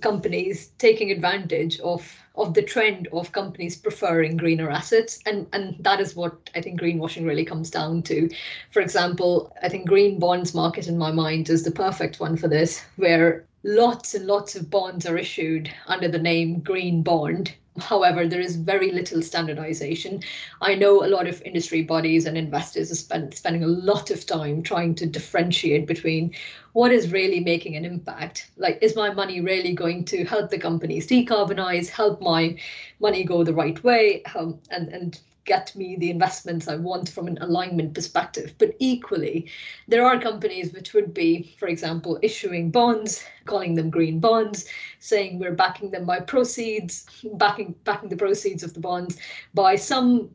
companies 0.00 0.68
taking 0.78 1.10
advantage 1.10 1.78
of 1.80 2.00
of 2.36 2.54
the 2.54 2.62
trend 2.62 3.08
of 3.12 3.32
companies 3.32 3.76
preferring 3.76 4.36
greener 4.36 4.70
assets 4.70 5.18
and 5.26 5.46
and 5.52 5.76
that 5.80 6.00
is 6.00 6.14
what 6.16 6.50
i 6.54 6.60
think 6.60 6.80
greenwashing 6.80 7.26
really 7.26 7.44
comes 7.44 7.70
down 7.70 8.02
to 8.02 8.28
for 8.70 8.80
example 8.80 9.52
i 9.62 9.68
think 9.68 9.88
green 9.88 10.18
bonds 10.18 10.54
market 10.54 10.86
in 10.86 10.98
my 10.98 11.10
mind 11.10 11.48
is 11.48 11.62
the 11.62 11.70
perfect 11.70 12.20
one 12.20 12.36
for 12.36 12.48
this 12.48 12.84
where 12.96 13.46
lots 13.66 14.14
and 14.14 14.26
lots 14.26 14.54
of 14.54 14.70
bonds 14.70 15.06
are 15.06 15.18
issued 15.18 15.68
under 15.88 16.08
the 16.08 16.18
name 16.18 16.60
green 16.60 17.02
bond. 17.02 17.52
However, 17.78 18.26
there 18.26 18.40
is 18.40 18.56
very 18.56 18.92
little 18.92 19.20
standardization. 19.20 20.22
I 20.62 20.76
know 20.76 21.04
a 21.04 21.08
lot 21.08 21.26
of 21.26 21.42
industry 21.42 21.82
bodies 21.82 22.24
and 22.24 22.38
investors 22.38 22.90
are 22.90 22.94
spend, 22.94 23.34
spending 23.34 23.64
a 23.64 23.66
lot 23.66 24.10
of 24.10 24.24
time 24.24 24.62
trying 24.62 24.94
to 24.94 25.06
differentiate 25.06 25.86
between 25.86 26.32
what 26.76 26.92
is 26.92 27.10
really 27.10 27.40
making 27.40 27.74
an 27.74 27.86
impact. 27.86 28.50
Like, 28.58 28.78
is 28.82 28.94
my 28.94 29.10
money 29.10 29.40
really 29.40 29.72
going 29.72 30.04
to 30.12 30.24
help 30.24 30.50
the 30.50 30.58
companies 30.58 31.06
decarbonize, 31.06 31.88
help 31.88 32.20
my 32.20 32.58
money 33.00 33.24
go 33.24 33.42
the 33.42 33.54
right 33.54 33.82
way, 33.82 34.22
um, 34.34 34.60
and, 34.70 34.90
and 34.90 35.18
get 35.46 35.74
me 35.74 35.96
the 35.96 36.10
investments 36.10 36.68
I 36.68 36.76
want 36.76 37.08
from 37.08 37.28
an 37.28 37.38
alignment 37.40 37.94
perspective. 37.94 38.52
But 38.58 38.74
equally, 38.78 39.50
there 39.88 40.04
are 40.04 40.20
companies 40.20 40.74
which 40.74 40.92
would 40.92 41.14
be, 41.14 41.56
for 41.58 41.66
example, 41.66 42.18
issuing 42.20 42.70
bonds, 42.70 43.24
calling 43.46 43.74
them 43.74 43.88
green 43.88 44.20
bonds, 44.20 44.66
saying 44.98 45.38
we're 45.38 45.54
backing 45.54 45.92
them 45.92 46.04
by 46.04 46.20
proceeds, 46.20 47.06
backing 47.38 47.74
backing 47.84 48.10
the 48.10 48.16
proceeds 48.16 48.62
of 48.62 48.74
the 48.74 48.80
bonds 48.80 49.16
by 49.54 49.76
some 49.76 50.28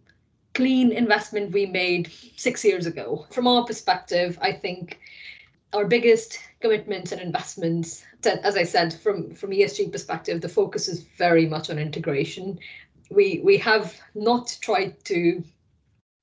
clean 0.55 0.91
investment 0.91 1.53
we 1.53 1.67
made 1.67 2.12
six 2.36 2.65
years 2.65 2.88
ago. 2.88 3.27
From 3.29 3.45
our 3.45 3.63
perspective, 3.63 4.39
I 4.41 4.53
think 4.53 5.00
our 5.74 5.86
biggest 5.86 6.40
commitments 6.60 7.12
and 7.12 7.22
investments. 7.22 8.03
As 8.25 8.55
I 8.55 8.64
said, 8.64 8.94
from 8.94 9.34
from 9.34 9.51
ESG 9.51 9.92
perspective, 9.92 10.42
the 10.42 10.50
focus 10.50 10.88
is 10.88 11.03
very 11.18 11.46
much 11.46 11.70
on 11.70 11.79
integration. 11.79 12.60
We 13.10 13.42
we 13.44 13.57
have 13.57 14.00
not 14.16 14.57
tried 14.62 15.03
to 15.05 15.44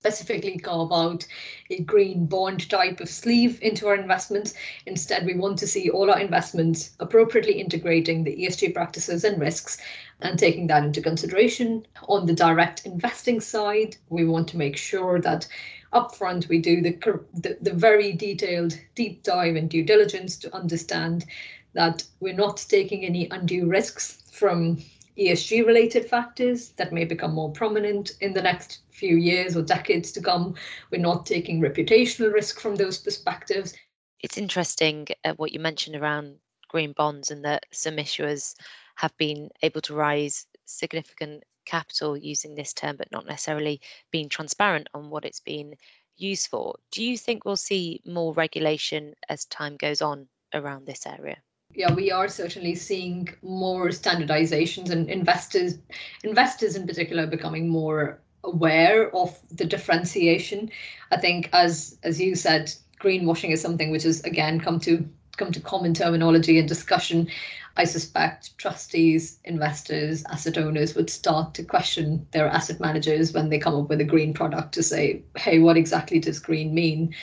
specifically 0.01 0.57
carve 0.57 0.93
out 0.93 1.27
a 1.71 1.83
green 1.83 2.25
bond 2.27 2.71
type 2.71 3.01
of 3.01 3.09
sleeve 3.09 3.61
into 3.63 3.89
our 3.89 3.97
investments. 3.97 4.55
Instead, 4.87 5.27
we 5.27 5.35
want 5.35 5.59
to 5.59 5.67
see 5.67 5.91
all 5.91 6.09
our 6.09 6.21
investments 6.21 6.93
appropriately 7.01 7.61
integrating 7.61 8.23
the 8.23 8.37
ESG 8.37 8.73
practices 8.73 9.25
and 9.25 9.41
risks 9.41 9.79
and 10.21 10.39
taking 10.39 10.69
that 10.69 10.85
into 10.85 11.03
consideration. 11.03 11.85
On 12.09 12.27
the 12.27 12.33
direct 12.33 12.87
investing 12.87 13.41
side, 13.41 13.97
we 14.09 14.25
want 14.25 14.47
to 14.49 14.57
make 14.57 14.77
sure 14.77 15.21
that 15.21 15.49
upfront 15.93 16.49
we 16.49 16.61
do 16.61 16.81
the, 16.81 16.93
the, 17.35 17.59
the 17.61 17.73
very 17.73 18.13
detailed 18.13 18.79
deep 18.95 19.25
dive 19.25 19.57
and 19.57 19.69
due 19.69 19.83
diligence 19.83 20.37
to 20.37 20.55
understand 20.55 21.25
that 21.73 22.05
we're 22.21 22.35
not 22.35 22.65
taking 22.69 23.05
any 23.05 23.29
undue 23.31 23.67
risks 23.67 24.23
from 24.31 24.79
ESG 25.19 25.67
related 25.67 26.05
factors 26.05 26.71
that 26.77 26.93
may 26.93 27.05
become 27.05 27.35
more 27.35 27.51
prominent 27.51 28.13
in 28.21 28.33
the 28.33 28.43
next 28.43 28.83
few 28.91 29.17
years 29.17 29.57
or 29.57 29.63
decades 29.63 30.13
to 30.13 30.21
come. 30.21 30.55
We're 30.91 31.01
not 31.01 31.27
taking 31.27 31.61
reputational 31.61 32.33
risk 32.33 32.61
from 32.61 32.77
those 32.77 32.99
perspectives. 32.99 33.75
It's 34.21 34.39
interesting 34.39 35.09
uh, 35.25 35.35
what 35.35 35.53
you 35.53 35.61
mentioned 35.61 35.97
around 35.97 36.37
green 36.69 36.93
bonds 36.93 37.31
and 37.31 37.45
that 37.45 37.67
some 37.73 37.97
issuers 37.97 38.55
have 38.97 39.17
been 39.17 39.49
able 39.63 39.81
to 39.83 39.95
raise 39.95 40.47
significant 40.67 41.45
capital 41.65 42.17
using 42.17 42.55
this 42.55 42.73
term, 42.73 42.97
but 42.97 43.11
not 43.13 43.27
necessarily 43.27 43.81
being 44.11 44.29
transparent 44.29 44.89
on 44.95 45.11
what 45.11 45.25
it's 45.25 45.41
been 45.41 45.75
used 46.17 46.49
for. 46.49 46.77
Do 46.91 47.03
you 47.03 47.17
think 47.17 47.45
we'll 47.45 47.57
see 47.57 48.03
more 48.05 48.33
regulation 48.35 49.15
as 49.29 49.45
time 49.47 49.77
goes 49.77 50.03
on 50.03 50.29
around 50.55 50.87
this 50.87 51.07
area? 51.07 51.39
Yeah, 51.79 51.93
we 51.93 52.11
are 52.11 52.29
certainly 52.29 52.75
seeing 52.75 53.29
more 53.43 53.89
standardizations 53.89 54.91
and 54.91 55.09
investors, 55.09 55.79
investors 56.25 56.75
in 56.75 56.89
particular, 56.89 57.25
becoming 57.25 57.69
more 57.69 58.19
aware 58.43 59.15
of 59.15 59.39
the 59.57 59.65
differentiation. 59.65 60.71
I 61.13 61.19
think, 61.19 61.49
as 61.53 61.97
as 62.03 62.21
you 62.21 62.35
said, 62.35 62.75
greenwashing 63.01 63.53
is 63.53 63.61
something 63.61 63.93
which 63.93 64.03
has 64.03 64.21
again 64.25 64.61
come 64.61 64.81
to 64.81 65.09
come 65.37 65.53
to 65.53 65.61
common 65.61 65.95
terminology 65.95 66.59
and 66.59 66.67
discussion. 66.67 67.29
I 67.77 67.85
suspect 67.85 68.59
trustees, 68.59 69.39
investors, 69.45 70.25
asset 70.31 70.59
owners 70.59 70.97
would 70.97 71.09
start 71.09 71.55
to 71.55 71.63
question 71.63 72.27
their 72.33 72.49
asset 72.49 72.81
managers 72.81 73.33
when 73.33 73.51
they 73.51 73.59
come 73.61 73.77
up 73.77 73.89
with 73.89 74.01
a 74.01 74.05
green 74.05 74.35
product 74.35 74.73
to 74.75 74.83
say, 74.83 75.23
"Hey, 75.37 75.61
what 75.61 75.77
exactly 75.77 76.19
does 76.19 76.41
green 76.41 76.75
mean?" 76.75 77.15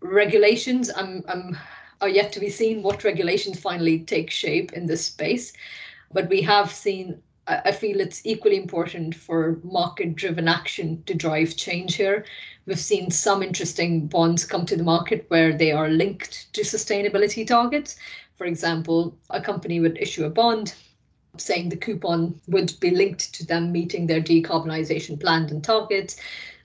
Regulations, 0.00 0.90
I'm 0.94 1.24
I'm 1.26 1.56
are 2.00 2.08
yet 2.08 2.32
to 2.32 2.40
be 2.40 2.50
seen 2.50 2.82
what 2.82 3.04
regulations 3.04 3.60
finally 3.60 4.00
take 4.00 4.30
shape 4.30 4.72
in 4.72 4.86
this 4.86 5.04
space. 5.06 5.52
But 6.12 6.28
we 6.28 6.42
have 6.42 6.72
seen, 6.72 7.22
I 7.46 7.72
feel 7.72 8.00
it's 8.00 8.24
equally 8.24 8.56
important 8.56 9.14
for 9.14 9.60
market 9.62 10.16
driven 10.16 10.48
action 10.48 11.02
to 11.06 11.14
drive 11.14 11.56
change 11.56 11.96
here. 11.96 12.24
We've 12.66 12.78
seen 12.78 13.10
some 13.10 13.42
interesting 13.42 14.06
bonds 14.06 14.44
come 14.44 14.66
to 14.66 14.76
the 14.76 14.82
market 14.84 15.24
where 15.28 15.52
they 15.56 15.72
are 15.72 15.88
linked 15.88 16.52
to 16.54 16.62
sustainability 16.62 17.46
targets. 17.46 17.96
For 18.36 18.46
example, 18.46 19.16
a 19.30 19.40
company 19.40 19.80
would 19.80 19.98
issue 19.98 20.24
a 20.24 20.30
bond 20.30 20.74
saying 21.36 21.68
the 21.68 21.76
coupon 21.76 22.40
would 22.48 22.72
be 22.80 22.90
linked 22.90 23.32
to 23.34 23.46
them 23.46 23.70
meeting 23.72 24.06
their 24.06 24.20
decarbonisation 24.20 25.20
plans 25.20 25.52
and 25.52 25.62
targets. 25.62 26.16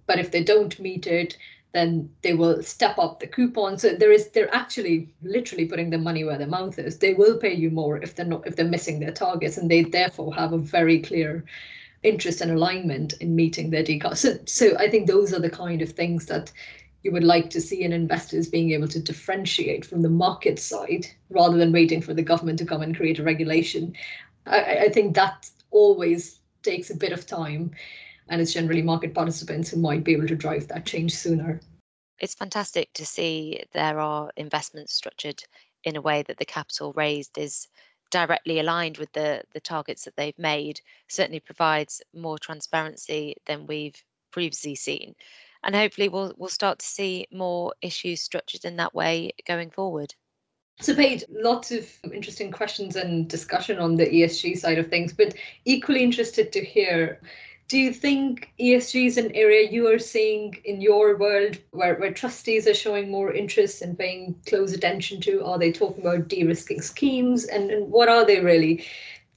But 0.07 0.19
if 0.19 0.31
they 0.31 0.43
don't 0.43 0.79
meet 0.79 1.07
it, 1.07 1.37
then 1.75 2.09
they 2.21 2.33
will 2.33 2.63
step 2.63 2.97
up 2.97 3.19
the 3.19 3.27
coupon. 3.27 3.77
So 3.77 3.95
there 3.95 4.11
is 4.11 4.29
they're 4.29 4.55
actually 4.55 5.09
literally 5.21 5.65
putting 5.65 5.89
their 5.89 5.99
money 5.99 6.23
where 6.23 6.37
their 6.37 6.47
mouth 6.47 6.79
is. 6.79 6.97
They 6.97 7.13
will 7.13 7.37
pay 7.37 7.53
you 7.53 7.69
more 7.69 8.01
if 8.01 8.15
they're 8.15 8.25
not 8.25 8.47
if 8.47 8.55
they're 8.55 8.65
missing 8.65 8.99
their 8.99 9.11
targets, 9.11 9.57
and 9.57 9.69
they 9.69 9.83
therefore 9.83 10.33
have 10.33 10.53
a 10.53 10.57
very 10.57 10.99
clear 10.99 11.43
interest 12.01 12.39
and 12.39 12.51
alignment 12.51 13.13
in 13.19 13.35
meeting 13.35 13.69
their 13.69 13.83
decar. 13.83 14.15
So 14.15 14.37
so 14.45 14.77
I 14.77 14.89
think 14.89 15.07
those 15.07 15.33
are 15.33 15.41
the 15.41 15.49
kind 15.49 15.81
of 15.81 15.91
things 15.91 16.27
that 16.27 16.49
you 17.03 17.11
would 17.11 17.25
like 17.25 17.49
to 17.49 17.61
see 17.61 17.83
in 17.83 17.91
investors 17.91 18.47
being 18.47 18.71
able 18.71 18.87
to 18.87 18.99
differentiate 19.01 19.85
from 19.85 20.01
the 20.01 20.09
market 20.09 20.57
side 20.59 21.05
rather 21.29 21.57
than 21.57 21.73
waiting 21.73 22.01
for 22.01 22.13
the 22.13 22.23
government 22.23 22.57
to 22.59 22.65
come 22.65 22.81
and 22.81 22.95
create 22.95 23.19
a 23.19 23.23
regulation. 23.23 23.93
I, 24.47 24.85
I 24.85 24.89
think 24.89 25.13
that 25.15 25.49
always 25.71 26.39
takes 26.63 26.89
a 26.89 26.95
bit 26.95 27.11
of 27.11 27.27
time 27.27 27.71
and 28.29 28.41
it's 28.41 28.53
generally 28.53 28.81
market 28.81 29.13
participants 29.13 29.69
who 29.69 29.79
might 29.79 30.03
be 30.03 30.13
able 30.13 30.27
to 30.27 30.35
drive 30.35 30.67
that 30.67 30.85
change 30.85 31.15
sooner. 31.15 31.59
It's 32.19 32.33
fantastic 32.33 32.93
to 32.93 33.05
see 33.05 33.63
there 33.73 33.99
are 33.99 34.31
investments 34.37 34.93
structured 34.93 35.43
in 35.83 35.95
a 35.95 36.01
way 36.01 36.23
that 36.23 36.37
the 36.37 36.45
capital 36.45 36.93
raised 36.93 37.37
is 37.37 37.67
directly 38.11 38.59
aligned 38.59 38.97
with 38.97 39.11
the, 39.13 39.43
the 39.53 39.59
targets 39.59 40.05
that 40.05 40.15
they've 40.15 40.37
made, 40.39 40.79
certainly 41.07 41.39
provides 41.39 42.01
more 42.13 42.39
transparency 42.39 43.35
than 43.45 43.67
we've 43.67 44.01
previously 44.31 44.75
seen. 44.75 45.15
and 45.63 45.75
hopefully 45.75 46.09
we'll 46.09 46.33
we'll 46.37 46.49
start 46.49 46.79
to 46.79 46.85
see 46.85 47.25
more 47.31 47.73
issues 47.81 48.21
structured 48.21 48.65
in 48.65 48.75
that 48.75 48.93
way 48.93 49.31
going 49.47 49.69
forward. 49.69 50.13
So, 50.81 50.93
Paige, 50.93 51.23
lots 51.29 51.71
of 51.71 51.89
interesting 52.13 52.51
questions 52.51 52.97
and 52.97 53.29
discussion 53.29 53.79
on 53.79 53.95
the 53.95 54.05
ESG 54.05 54.57
side 54.57 54.77
of 54.77 54.89
things, 54.89 55.13
but 55.13 55.33
equally 55.63 56.03
interested 56.03 56.51
to 56.51 56.63
hear 56.63 57.21
do 57.67 57.79
you 57.79 57.91
think 57.91 58.53
ESG 58.59 59.07
is 59.07 59.17
an 59.17 59.31
area 59.33 59.69
you 59.69 59.87
are 59.87 59.97
seeing 59.97 60.55
in 60.65 60.81
your 60.81 61.17
world 61.17 61.57
where, 61.71 61.95
where 61.95 62.13
trustees 62.13 62.67
are 62.67 62.75
showing 62.75 63.09
more 63.09 63.33
interest 63.33 63.81
and 63.81 63.97
paying 63.97 64.35
close 64.47 64.73
attention 64.73 65.19
to? 65.21 65.43
Are 65.43 65.57
they 65.57 65.71
talking 65.71 66.05
about 66.05 66.27
de 66.27 66.43
risking 66.43 66.81
schemes? 66.81 67.45
And, 67.45 67.71
and 67.71 67.91
what 67.91 68.07
are 68.07 68.25
they 68.25 68.39
really 68.39 68.85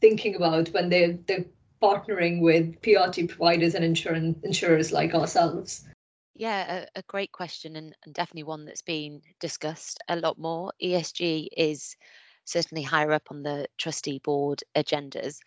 thinking 0.00 0.34
about 0.34 0.68
when 0.68 0.90
they're, 0.90 1.18
they're 1.26 1.46
partnering 1.82 2.42
with 2.42 2.80
PRT 2.82 3.28
providers 3.28 3.74
and 3.74 3.84
insurance, 3.84 4.38
insurers 4.42 4.92
like 4.92 5.14
ourselves? 5.14 5.86
Yeah, 6.34 6.84
a, 6.94 6.98
a 6.98 7.02
great 7.08 7.32
question 7.32 7.76
and, 7.76 7.96
and 8.04 8.14
definitely 8.14 8.44
one 8.44 8.66
that's 8.66 8.82
been 8.82 9.22
discussed 9.40 10.00
a 10.08 10.16
lot 10.16 10.38
more. 10.38 10.72
ESG 10.82 11.48
is 11.56 11.96
certainly 12.44 12.82
higher 12.82 13.12
up 13.12 13.28
on 13.30 13.42
the 13.42 13.66
trustee 13.78 14.20
board 14.22 14.62
agendas. 14.76 15.38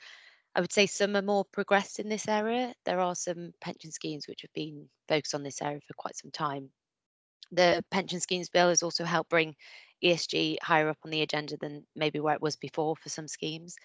I 0.55 0.61
would 0.61 0.73
say 0.73 0.85
some 0.85 1.15
are 1.15 1.21
more 1.21 1.45
progressed 1.45 1.99
in 1.99 2.09
this 2.09 2.27
area. 2.27 2.73
There 2.85 2.99
are 2.99 3.15
some 3.15 3.53
pension 3.61 3.91
schemes 3.91 4.27
which 4.27 4.41
have 4.41 4.53
been 4.53 4.89
focused 5.07 5.33
on 5.33 5.43
this 5.43 5.61
area 5.61 5.79
for 5.87 5.93
quite 5.93 6.17
some 6.17 6.31
time. 6.31 6.69
The 7.51 7.83
pension 7.91 8.19
schemes 8.19 8.49
bill 8.49 8.69
has 8.69 8.83
also 8.83 9.03
helped 9.05 9.29
bring 9.29 9.55
ESG 10.03 10.57
higher 10.61 10.89
up 10.89 10.97
on 11.05 11.11
the 11.11 11.21
agenda 11.21 11.57
than 11.57 11.85
maybe 11.95 12.19
where 12.19 12.35
it 12.35 12.41
was 12.41 12.55
before 12.55 12.95
for 12.95 13.09
some 13.09 13.27
schemes. 13.27 13.75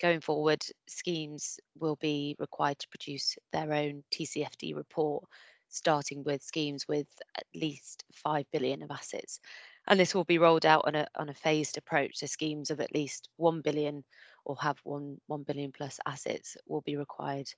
Going 0.00 0.20
forward, 0.20 0.64
schemes 0.88 1.58
will 1.78 1.96
be 1.96 2.36
required 2.38 2.78
to 2.78 2.88
produce 2.88 3.36
their 3.52 3.72
own 3.72 4.04
TCFD 4.12 4.76
report, 4.76 5.24
starting 5.68 6.22
with 6.24 6.42
schemes 6.42 6.86
with 6.88 7.08
at 7.36 7.44
least 7.54 8.04
5 8.14 8.44
billion 8.52 8.82
of 8.82 8.90
assets. 8.90 9.40
And 9.88 9.98
this 9.98 10.14
will 10.14 10.24
be 10.24 10.38
rolled 10.38 10.66
out 10.66 10.84
on 10.86 10.94
a, 10.94 11.06
on 11.16 11.28
a 11.28 11.34
phased 11.34 11.78
approach. 11.78 12.18
So 12.18 12.26
schemes 12.26 12.70
of 12.70 12.80
at 12.80 12.94
least 12.94 13.28
1 13.36 13.60
billion 13.62 14.04
or 14.48 14.56
have 14.62 14.80
one 14.84 15.20
1 15.28 15.44
billion 15.44 15.72
plus 15.72 16.00
assets 16.06 16.56
will 16.66 16.82
be 16.82 16.96
required 16.96 17.48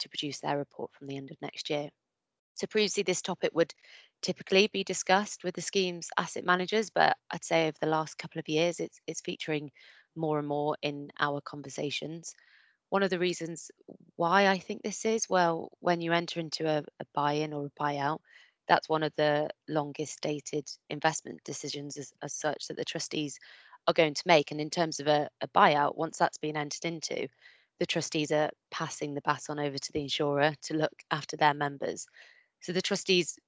to 0.00 0.10
produce 0.10 0.40
their 0.40 0.58
report 0.58 0.92
from 0.94 1.08
the 1.08 1.16
end 1.18 1.30
of 1.32 1.42
next 1.42 1.70
year. 1.70 1.90
So 2.54 2.66
previously 2.66 3.02
this 3.04 3.22
topic 3.22 3.52
would 3.54 3.74
typically 4.22 4.68
be 4.68 4.84
discussed 4.84 5.44
with 5.44 5.54
the 5.54 5.62
scheme's 5.62 6.10
asset 6.18 6.44
managers, 6.44 6.90
but 6.90 7.16
I'd 7.30 7.44
say 7.44 7.68
over 7.68 7.76
the 7.80 7.86
last 7.88 8.18
couple 8.18 8.38
of 8.40 8.48
years 8.48 8.80
it's 8.80 9.00
it's 9.06 9.20
featuring 9.20 9.70
more 10.16 10.38
and 10.38 10.48
more 10.48 10.76
in 10.82 11.10
our 11.20 11.40
conversations. 11.40 12.34
One 12.90 13.02
of 13.02 13.10
the 13.10 13.18
reasons 13.18 13.70
why 14.16 14.48
I 14.48 14.58
think 14.58 14.82
this 14.82 15.04
is, 15.04 15.28
well, 15.28 15.70
when 15.80 16.00
you 16.00 16.12
enter 16.12 16.40
into 16.40 16.66
a, 16.68 16.84
a 17.00 17.04
buy-in 17.14 17.52
or 17.52 17.66
a 17.66 17.70
buyout, 17.82 18.20
that's 18.68 18.88
one 18.88 19.02
of 19.02 19.14
the 19.16 19.50
longest 19.68 20.20
dated 20.22 20.68
investment 20.90 21.42
decisions 21.44 21.96
as, 21.98 22.12
as 22.22 22.34
such 22.34 22.68
that 22.68 22.76
the 22.76 22.84
trustees 22.84 23.38
are 23.86 23.94
going 23.94 24.14
to 24.14 24.22
make. 24.26 24.50
And 24.50 24.60
in 24.60 24.70
terms 24.70 25.00
of 25.00 25.06
a, 25.06 25.28
a 25.40 25.48
buyout, 25.48 25.96
once 25.96 26.18
that's 26.18 26.38
been 26.38 26.56
entered 26.56 26.84
into, 26.84 27.28
the 27.78 27.86
trustees 27.86 28.30
are 28.32 28.50
passing 28.70 29.14
the 29.14 29.20
baton 29.22 29.58
over 29.58 29.78
to 29.78 29.92
the 29.92 30.02
insurer 30.02 30.54
to 30.62 30.74
look 30.74 30.92
after 31.10 31.36
their 31.36 31.54
members. 31.54 32.06
So 32.60 32.72
the 32.72 32.82
trustees 32.82 33.38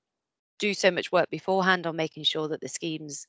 do 0.59 0.75
so 0.75 0.91
much 0.91 1.13
work 1.13 1.31
beforehand 1.31 1.87
on 1.87 1.97
making 1.97 2.25
sure 2.25 2.49
that 2.49 2.61
the 2.61 2.69
scheme's 2.69 3.27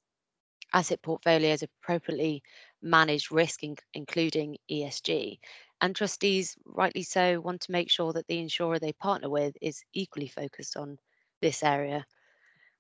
asset 0.74 1.02
portfolios 1.02 1.64
appropriately 1.64 2.44
manage 2.82 3.32
risk, 3.32 3.64
in, 3.64 3.76
including 3.94 4.58
ESG. 4.70 5.40
And 5.82 5.96
trustees, 5.96 6.58
rightly 6.66 7.04
so, 7.04 7.40
want 7.40 7.62
to 7.62 7.72
make 7.72 7.90
sure 7.92 8.14
that 8.14 8.28
the 8.28 8.40
insurer 8.40 8.80
they 8.80 8.94
partner 8.94 9.30
with 9.30 9.56
is 9.62 9.84
equally 9.94 10.28
focused 10.28 10.76
on 10.76 10.98
this 11.42 11.64
area. 11.64 12.06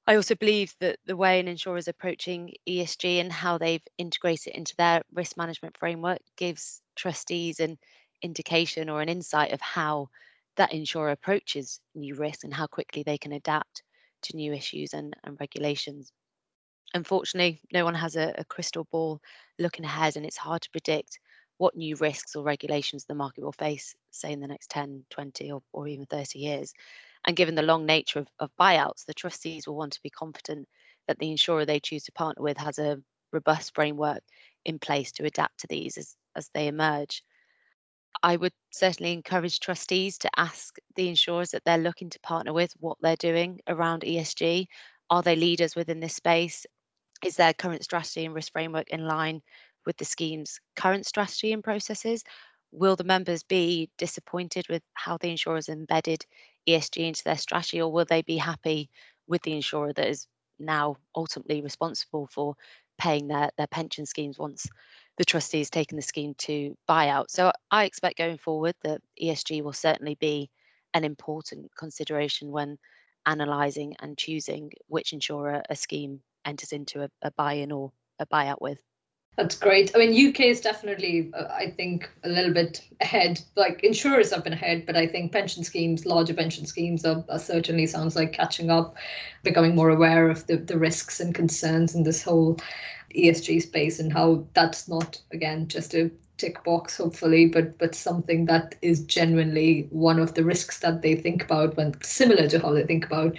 I 0.07 0.15
also 0.15 0.33
believe 0.35 0.75
that 0.79 0.99
the 1.05 1.15
way 1.17 1.39
an 1.39 1.47
insurer 1.47 1.77
is 1.77 1.87
approaching 1.87 2.53
ESG 2.65 3.19
and 3.19 3.31
how 3.31 3.57
they've 3.59 3.85
integrated 3.99 4.47
it 4.47 4.55
into 4.57 4.75
their 4.75 5.03
risk 5.11 5.37
management 5.37 5.77
framework 5.77 6.21
gives 6.35 6.81
trustees 6.95 7.59
an 7.59 7.77
indication 8.23 8.89
or 8.89 9.01
an 9.01 9.09
insight 9.09 9.51
of 9.51 9.61
how 9.61 10.09
that 10.55 10.73
insurer 10.73 11.11
approaches 11.11 11.79
new 11.93 12.15
risks 12.15 12.43
and 12.43 12.53
how 12.55 12.65
quickly 12.65 13.03
they 13.03 13.17
can 13.19 13.33
adapt 13.33 13.83
to 14.23 14.35
new 14.35 14.51
issues 14.53 14.93
and, 14.95 15.15
and 15.23 15.39
regulations. 15.39 16.11
Unfortunately, 16.93 17.61
no 17.73 17.85
one 17.85 17.95
has 17.95 18.15
a, 18.17 18.33
a 18.37 18.45
crystal 18.45 18.85
ball 18.85 19.21
looking 19.59 19.85
ahead, 19.85 20.17
and 20.17 20.25
it's 20.25 20.37
hard 20.37 20.61
to 20.63 20.69
predict 20.71 21.19
what 21.57 21.75
new 21.77 21.95
risks 21.97 22.35
or 22.35 22.43
regulations 22.43 23.05
the 23.05 23.15
market 23.15 23.43
will 23.43 23.53
face, 23.53 23.95
say, 24.11 24.31
in 24.33 24.39
the 24.41 24.47
next 24.47 24.69
10, 24.69 25.05
20, 25.09 25.51
or, 25.51 25.61
or 25.73 25.87
even 25.87 26.05
30 26.05 26.39
years. 26.39 26.73
And 27.27 27.35
given 27.35 27.55
the 27.55 27.61
long 27.61 27.85
nature 27.85 28.19
of, 28.19 28.27
of 28.39 28.51
buyouts, 28.59 29.05
the 29.05 29.13
trustees 29.13 29.67
will 29.67 29.75
want 29.75 29.93
to 29.93 30.01
be 30.01 30.09
confident 30.09 30.67
that 31.07 31.19
the 31.19 31.29
insurer 31.29 31.65
they 31.65 31.79
choose 31.79 32.05
to 32.05 32.11
partner 32.13 32.41
with 32.41 32.57
has 32.57 32.79
a 32.79 33.03
robust 33.33 33.75
framework 33.75 34.23
in 34.63 34.79
place 34.79 35.11
to 35.11 35.25
adapt 35.25 35.59
to 35.59 35.67
these 35.67 35.97
as, 35.97 36.15
as 36.35 36.49
they 36.53 36.67
emerge. 36.67 37.23
I 38.23 38.37
would 38.37 38.53
certainly 38.71 39.11
encourage 39.11 39.59
trustees 39.59 40.17
to 40.19 40.29
ask 40.37 40.77
the 40.95 41.09
insurers 41.09 41.51
that 41.51 41.63
they're 41.65 41.77
looking 41.77 42.09
to 42.09 42.19
partner 42.21 42.53
with 42.53 42.73
what 42.79 42.97
they're 43.01 43.17
doing 43.17 43.59
around 43.67 44.03
ESG. 44.03 44.67
Are 45.09 45.21
they 45.21 45.35
leaders 45.35 45.75
within 45.75 45.99
this 45.99 46.15
space? 46.15 46.65
Is 47.23 47.35
their 47.35 47.53
current 47.53 47.83
strategy 47.83 48.25
and 48.25 48.33
risk 48.33 48.53
framework 48.53 48.89
in 48.89 49.05
line 49.05 49.41
with 49.85 49.97
the 49.97 50.05
scheme's 50.05 50.59
current 50.75 51.05
strategy 51.05 51.51
and 51.51 51.63
processes? 51.63 52.23
Will 52.71 52.95
the 52.95 53.03
members 53.03 53.43
be 53.43 53.89
disappointed 53.97 54.67
with 54.69 54.83
how 54.93 55.17
the 55.17 55.29
insurers 55.29 55.69
embedded 55.69 56.25
ESG 56.67 57.07
into 57.07 57.23
their 57.23 57.37
strategy, 57.37 57.81
or 57.81 57.91
will 57.91 58.05
they 58.05 58.21
be 58.21 58.37
happy 58.37 58.89
with 59.27 59.41
the 59.43 59.53
insurer 59.53 59.93
that 59.93 60.07
is 60.07 60.27
now 60.59 60.97
ultimately 61.15 61.61
responsible 61.61 62.27
for 62.27 62.55
paying 62.97 63.27
their, 63.27 63.51
their 63.57 63.67
pension 63.67 64.05
schemes 64.05 64.39
once 64.39 64.67
the 65.17 65.25
trustee 65.25 65.59
has 65.59 65.69
taken 65.69 65.95
the 65.95 66.01
scheme 66.01 66.33
to 66.39 66.75
buyout? 66.89 67.29
So 67.29 67.51
I 67.71 67.85
expect 67.85 68.17
going 68.17 68.37
forward 68.37 68.75
that 68.83 69.01
ESG 69.21 69.61
will 69.61 69.73
certainly 69.73 70.15
be 70.15 70.49
an 70.93 71.03
important 71.03 71.69
consideration 71.77 72.51
when 72.51 72.77
analysing 73.25 73.95
and 73.99 74.17
choosing 74.17 74.71
which 74.87 75.13
insurer 75.13 75.61
a 75.69 75.75
scheme 75.75 76.21
enters 76.45 76.71
into 76.71 77.03
a, 77.03 77.09
a 77.21 77.31
buy-in 77.31 77.71
or 77.71 77.91
a 78.19 78.25
buyout 78.25 78.61
with. 78.61 78.79
That's 79.37 79.55
great. 79.55 79.91
I 79.93 79.99
mean, 79.99 80.29
UK 80.29 80.39
is 80.41 80.61
definitely, 80.61 81.29
uh, 81.35 81.45
I 81.51 81.69
think, 81.69 82.09
a 82.23 82.29
little 82.29 82.51
bit 82.51 82.81
ahead. 83.01 83.39
Like 83.55 83.83
insurers 83.83 84.33
have 84.33 84.43
been 84.43 84.53
ahead, 84.53 84.87
but 84.87 84.97
I 84.97 85.05
think 85.05 85.31
pension 85.31 85.63
schemes, 85.63 86.07
larger 86.07 86.33
pension 86.33 86.65
schemes, 86.65 87.05
are, 87.05 87.23
are, 87.29 87.37
certainly 87.37 87.85
sounds 87.85 88.15
like 88.15 88.33
catching 88.33 88.71
up, 88.71 88.95
becoming 89.43 89.75
more 89.75 89.91
aware 89.91 90.27
of 90.27 90.47
the, 90.47 90.57
the 90.57 90.79
risks 90.79 91.19
and 91.19 91.35
concerns 91.35 91.93
in 91.93 92.01
this 92.01 92.23
whole 92.23 92.57
ESG 93.15 93.61
space 93.61 93.99
and 93.99 94.11
how 94.11 94.43
that's 94.53 94.87
not 94.87 95.21
again 95.31 95.67
just 95.67 95.93
a 95.93 96.09
tick 96.37 96.63
box, 96.63 96.97
hopefully, 96.97 97.45
but 97.45 97.77
but 97.77 97.93
something 97.93 98.45
that 98.45 98.73
is 98.81 99.05
genuinely 99.05 99.87
one 99.91 100.17
of 100.19 100.33
the 100.33 100.43
risks 100.43 100.79
that 100.79 101.03
they 101.03 101.13
think 101.13 101.43
about 101.43 101.77
when 101.77 101.93
similar 102.01 102.47
to 102.47 102.59
how 102.59 102.73
they 102.73 102.85
think 102.87 103.05
about 103.05 103.37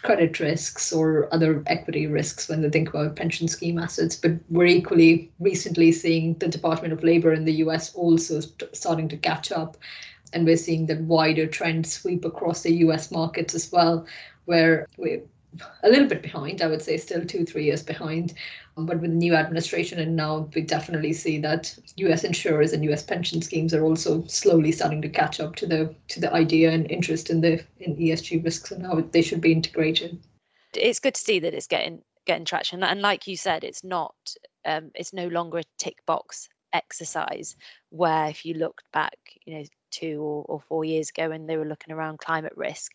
credit 0.00 0.40
risks 0.40 0.92
or 0.92 1.32
other 1.32 1.62
equity 1.66 2.06
risks 2.06 2.48
when 2.48 2.62
they 2.62 2.70
think 2.70 2.88
about 2.88 3.16
pension 3.16 3.46
scheme 3.46 3.78
assets. 3.78 4.16
But 4.16 4.32
we're 4.50 4.66
equally 4.66 5.30
recently 5.38 5.92
seeing 5.92 6.34
the 6.34 6.48
Department 6.48 6.92
of 6.92 7.04
Labor 7.04 7.32
in 7.32 7.44
the 7.44 7.54
US 7.64 7.94
also 7.94 8.40
st- 8.40 8.74
starting 8.74 9.08
to 9.08 9.16
catch 9.16 9.52
up. 9.52 9.76
And 10.32 10.44
we're 10.46 10.56
seeing 10.56 10.86
that 10.86 11.02
wider 11.02 11.46
trend 11.46 11.86
sweep 11.86 12.24
across 12.24 12.62
the 12.62 12.74
US 12.86 13.10
markets 13.10 13.54
as 13.54 13.70
well, 13.70 14.06
where 14.46 14.88
we 14.96 15.20
a 15.82 15.88
little 15.88 16.08
bit 16.08 16.22
behind, 16.22 16.62
I 16.62 16.66
would 16.66 16.82
say, 16.82 16.96
still 16.96 17.24
two, 17.24 17.44
three 17.44 17.64
years 17.64 17.82
behind. 17.82 18.34
Um, 18.76 18.86
but 18.86 19.00
with 19.00 19.10
the 19.10 19.16
new 19.16 19.34
administration, 19.34 19.98
and 19.98 20.16
now 20.16 20.48
we 20.54 20.62
definitely 20.62 21.12
see 21.12 21.38
that 21.40 21.76
U.S. 21.96 22.24
insurers 22.24 22.72
and 22.72 22.84
U.S. 22.84 23.02
pension 23.02 23.42
schemes 23.42 23.74
are 23.74 23.84
also 23.84 24.24
slowly 24.26 24.72
starting 24.72 25.02
to 25.02 25.08
catch 25.08 25.40
up 25.40 25.56
to 25.56 25.66
the 25.66 25.94
to 26.08 26.20
the 26.20 26.32
idea 26.32 26.70
and 26.70 26.90
interest 26.90 27.28
in 27.28 27.40
the 27.40 27.62
in 27.80 27.96
ESG 27.96 28.44
risks 28.44 28.70
and 28.70 28.86
how 28.86 29.00
they 29.00 29.22
should 29.22 29.40
be 29.40 29.52
integrated. 29.52 30.18
It's 30.74 31.00
good 31.00 31.14
to 31.14 31.20
see 31.20 31.38
that 31.40 31.54
it's 31.54 31.66
getting 31.66 32.02
getting 32.26 32.46
traction, 32.46 32.82
and 32.82 33.02
like 33.02 33.26
you 33.26 33.36
said, 33.36 33.64
it's 33.64 33.84
not 33.84 34.14
um, 34.64 34.90
it's 34.94 35.12
no 35.12 35.28
longer 35.28 35.58
a 35.58 35.64
tick 35.78 35.96
box 36.06 36.48
exercise 36.72 37.56
where 37.90 38.28
if 38.28 38.46
you 38.46 38.54
looked 38.54 38.84
back, 38.92 39.18
you 39.44 39.54
know, 39.54 39.64
two 39.92 40.20
or, 40.20 40.44
or 40.48 40.60
four 40.60 40.84
years 40.84 41.10
ago 41.10 41.28
when 41.28 41.46
they 41.46 41.56
were 41.56 41.64
looking 41.64 41.94
around 41.94 42.18
climate 42.18 42.54
risk 42.56 42.92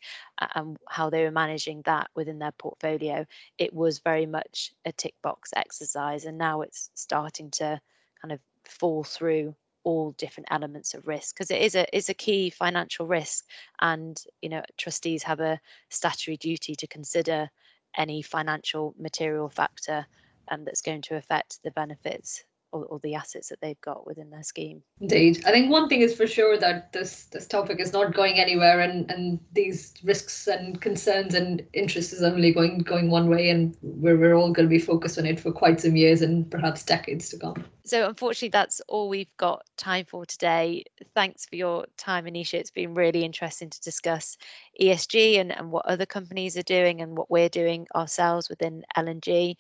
and 0.56 0.78
how 0.90 1.10
they 1.10 1.24
were 1.24 1.32
managing 1.32 1.82
that 1.86 2.10
within 2.16 2.40
their 2.40 2.52
portfolio, 2.52 3.26
it 3.58 3.74
was 3.74 4.00
very 4.00 4.26
much 4.26 4.74
a 4.86 4.92
tick 4.92 5.14
box 5.22 5.52
exercise. 5.56 6.26
And 6.26 6.38
now 6.38 6.62
it's 6.62 6.90
starting 6.96 7.52
to 7.52 7.80
kind 8.22 8.32
of 8.32 8.40
fall 8.66 9.04
through 9.04 9.56
all 9.84 10.12
different 10.18 10.48
elements 10.52 10.94
of 10.94 11.08
risk 11.08 11.34
because 11.34 11.50
it 11.50 11.62
is 11.62 11.74
a 11.74 11.96
is 11.96 12.10
a 12.10 12.14
key 12.14 12.50
financial 12.50 13.08
risk 13.08 13.46
and 13.80 14.22
you 14.42 14.50
know 14.50 14.62
trustees 14.76 15.24
have 15.24 15.40
a 15.40 15.58
statutory 15.90 16.36
duty 16.36 16.76
to 16.76 16.86
consider 16.88 17.50
any 17.96 18.22
financial 18.22 18.94
material 19.00 19.48
factor 19.48 20.06
um, 20.50 20.66
that's 20.66 20.82
going 20.82 21.02
to 21.02 21.16
affect 21.16 21.64
the 21.64 21.72
benefits 21.72 22.44
or, 22.72 22.86
or, 22.86 23.00
the 23.00 23.16
assets 23.16 23.50
that 23.50 23.60
they've 23.62 23.80
got 23.82 24.06
within 24.06 24.30
their 24.30 24.44
scheme. 24.44 24.82
Indeed, 25.00 25.44
I 25.46 25.52
think 25.52 25.72
one 25.72 25.88
thing 25.88 26.02
is 26.02 26.16
for 26.16 26.28
sure 26.28 26.58
that 26.58 26.92
this 26.92 27.26
this 27.26 27.48
topic 27.48 27.80
is 27.80 27.94
not 27.94 28.14
going 28.14 28.40
anywhere, 28.40 28.80
and 28.80 29.10
and 29.10 29.40
these 29.54 29.94
risks 30.04 30.48
and 30.48 30.80
concerns 30.82 31.34
and 31.34 31.62
interests 31.74 32.14
is 32.14 32.24
only 32.24 32.52
going 32.52 32.80
going 32.80 33.10
one 33.10 33.30
way, 33.30 33.50
and 33.50 33.76
we're 33.82 34.18
we're 34.18 34.34
all 34.34 34.52
going 34.52 34.68
to 34.68 34.70
be 34.70 34.80
focused 34.80 35.18
on 35.18 35.26
it 35.26 35.40
for 35.40 35.52
quite 35.52 35.80
some 35.80 35.96
years 35.96 36.22
and 36.22 36.50
perhaps 36.50 36.84
decades 36.84 37.30
to 37.30 37.38
come. 37.38 37.64
So 37.88 38.06
unfortunately, 38.06 38.50
that's 38.50 38.82
all 38.90 39.08
we've 39.08 39.36
got 39.38 39.64
time 39.78 40.06
for 40.06 40.26
today. 40.26 40.84
Thanks 41.16 41.46
for 41.46 41.56
your 41.56 41.86
time, 41.98 42.26
Anisha. 42.26 42.56
It's 42.56 42.72
been 42.72 42.94
really 42.94 43.24
interesting 43.24 43.70
to 43.70 43.82
discuss 43.82 44.38
ESG 44.82 45.40
and, 45.40 45.58
and 45.58 45.72
what 45.72 45.86
other 45.86 46.06
companies 46.06 46.58
are 46.58 46.64
doing 46.64 47.02
and 47.02 47.18
what 47.18 47.32
we're 47.32 47.48
doing 47.48 47.88
ourselves 47.96 48.50
within 48.50 48.84
L&G. 48.98 49.58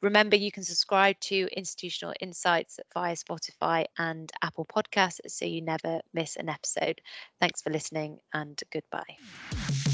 Remember, 0.00 0.36
you 0.36 0.52
can 0.52 0.62
subscribe 0.62 1.18
to 1.20 1.48
Institutional 1.56 2.14
Insights 2.20 2.78
via 2.94 3.16
Spotify 3.16 3.84
and 3.98 4.30
Apple 4.42 4.66
Podcasts 4.66 5.20
so 5.26 5.44
you 5.44 5.60
never 5.60 6.00
miss 6.14 6.36
an 6.36 6.48
episode. 6.48 7.00
Thanks 7.40 7.62
for 7.62 7.70
listening 7.70 8.18
and 8.32 8.60
goodbye. 8.72 9.87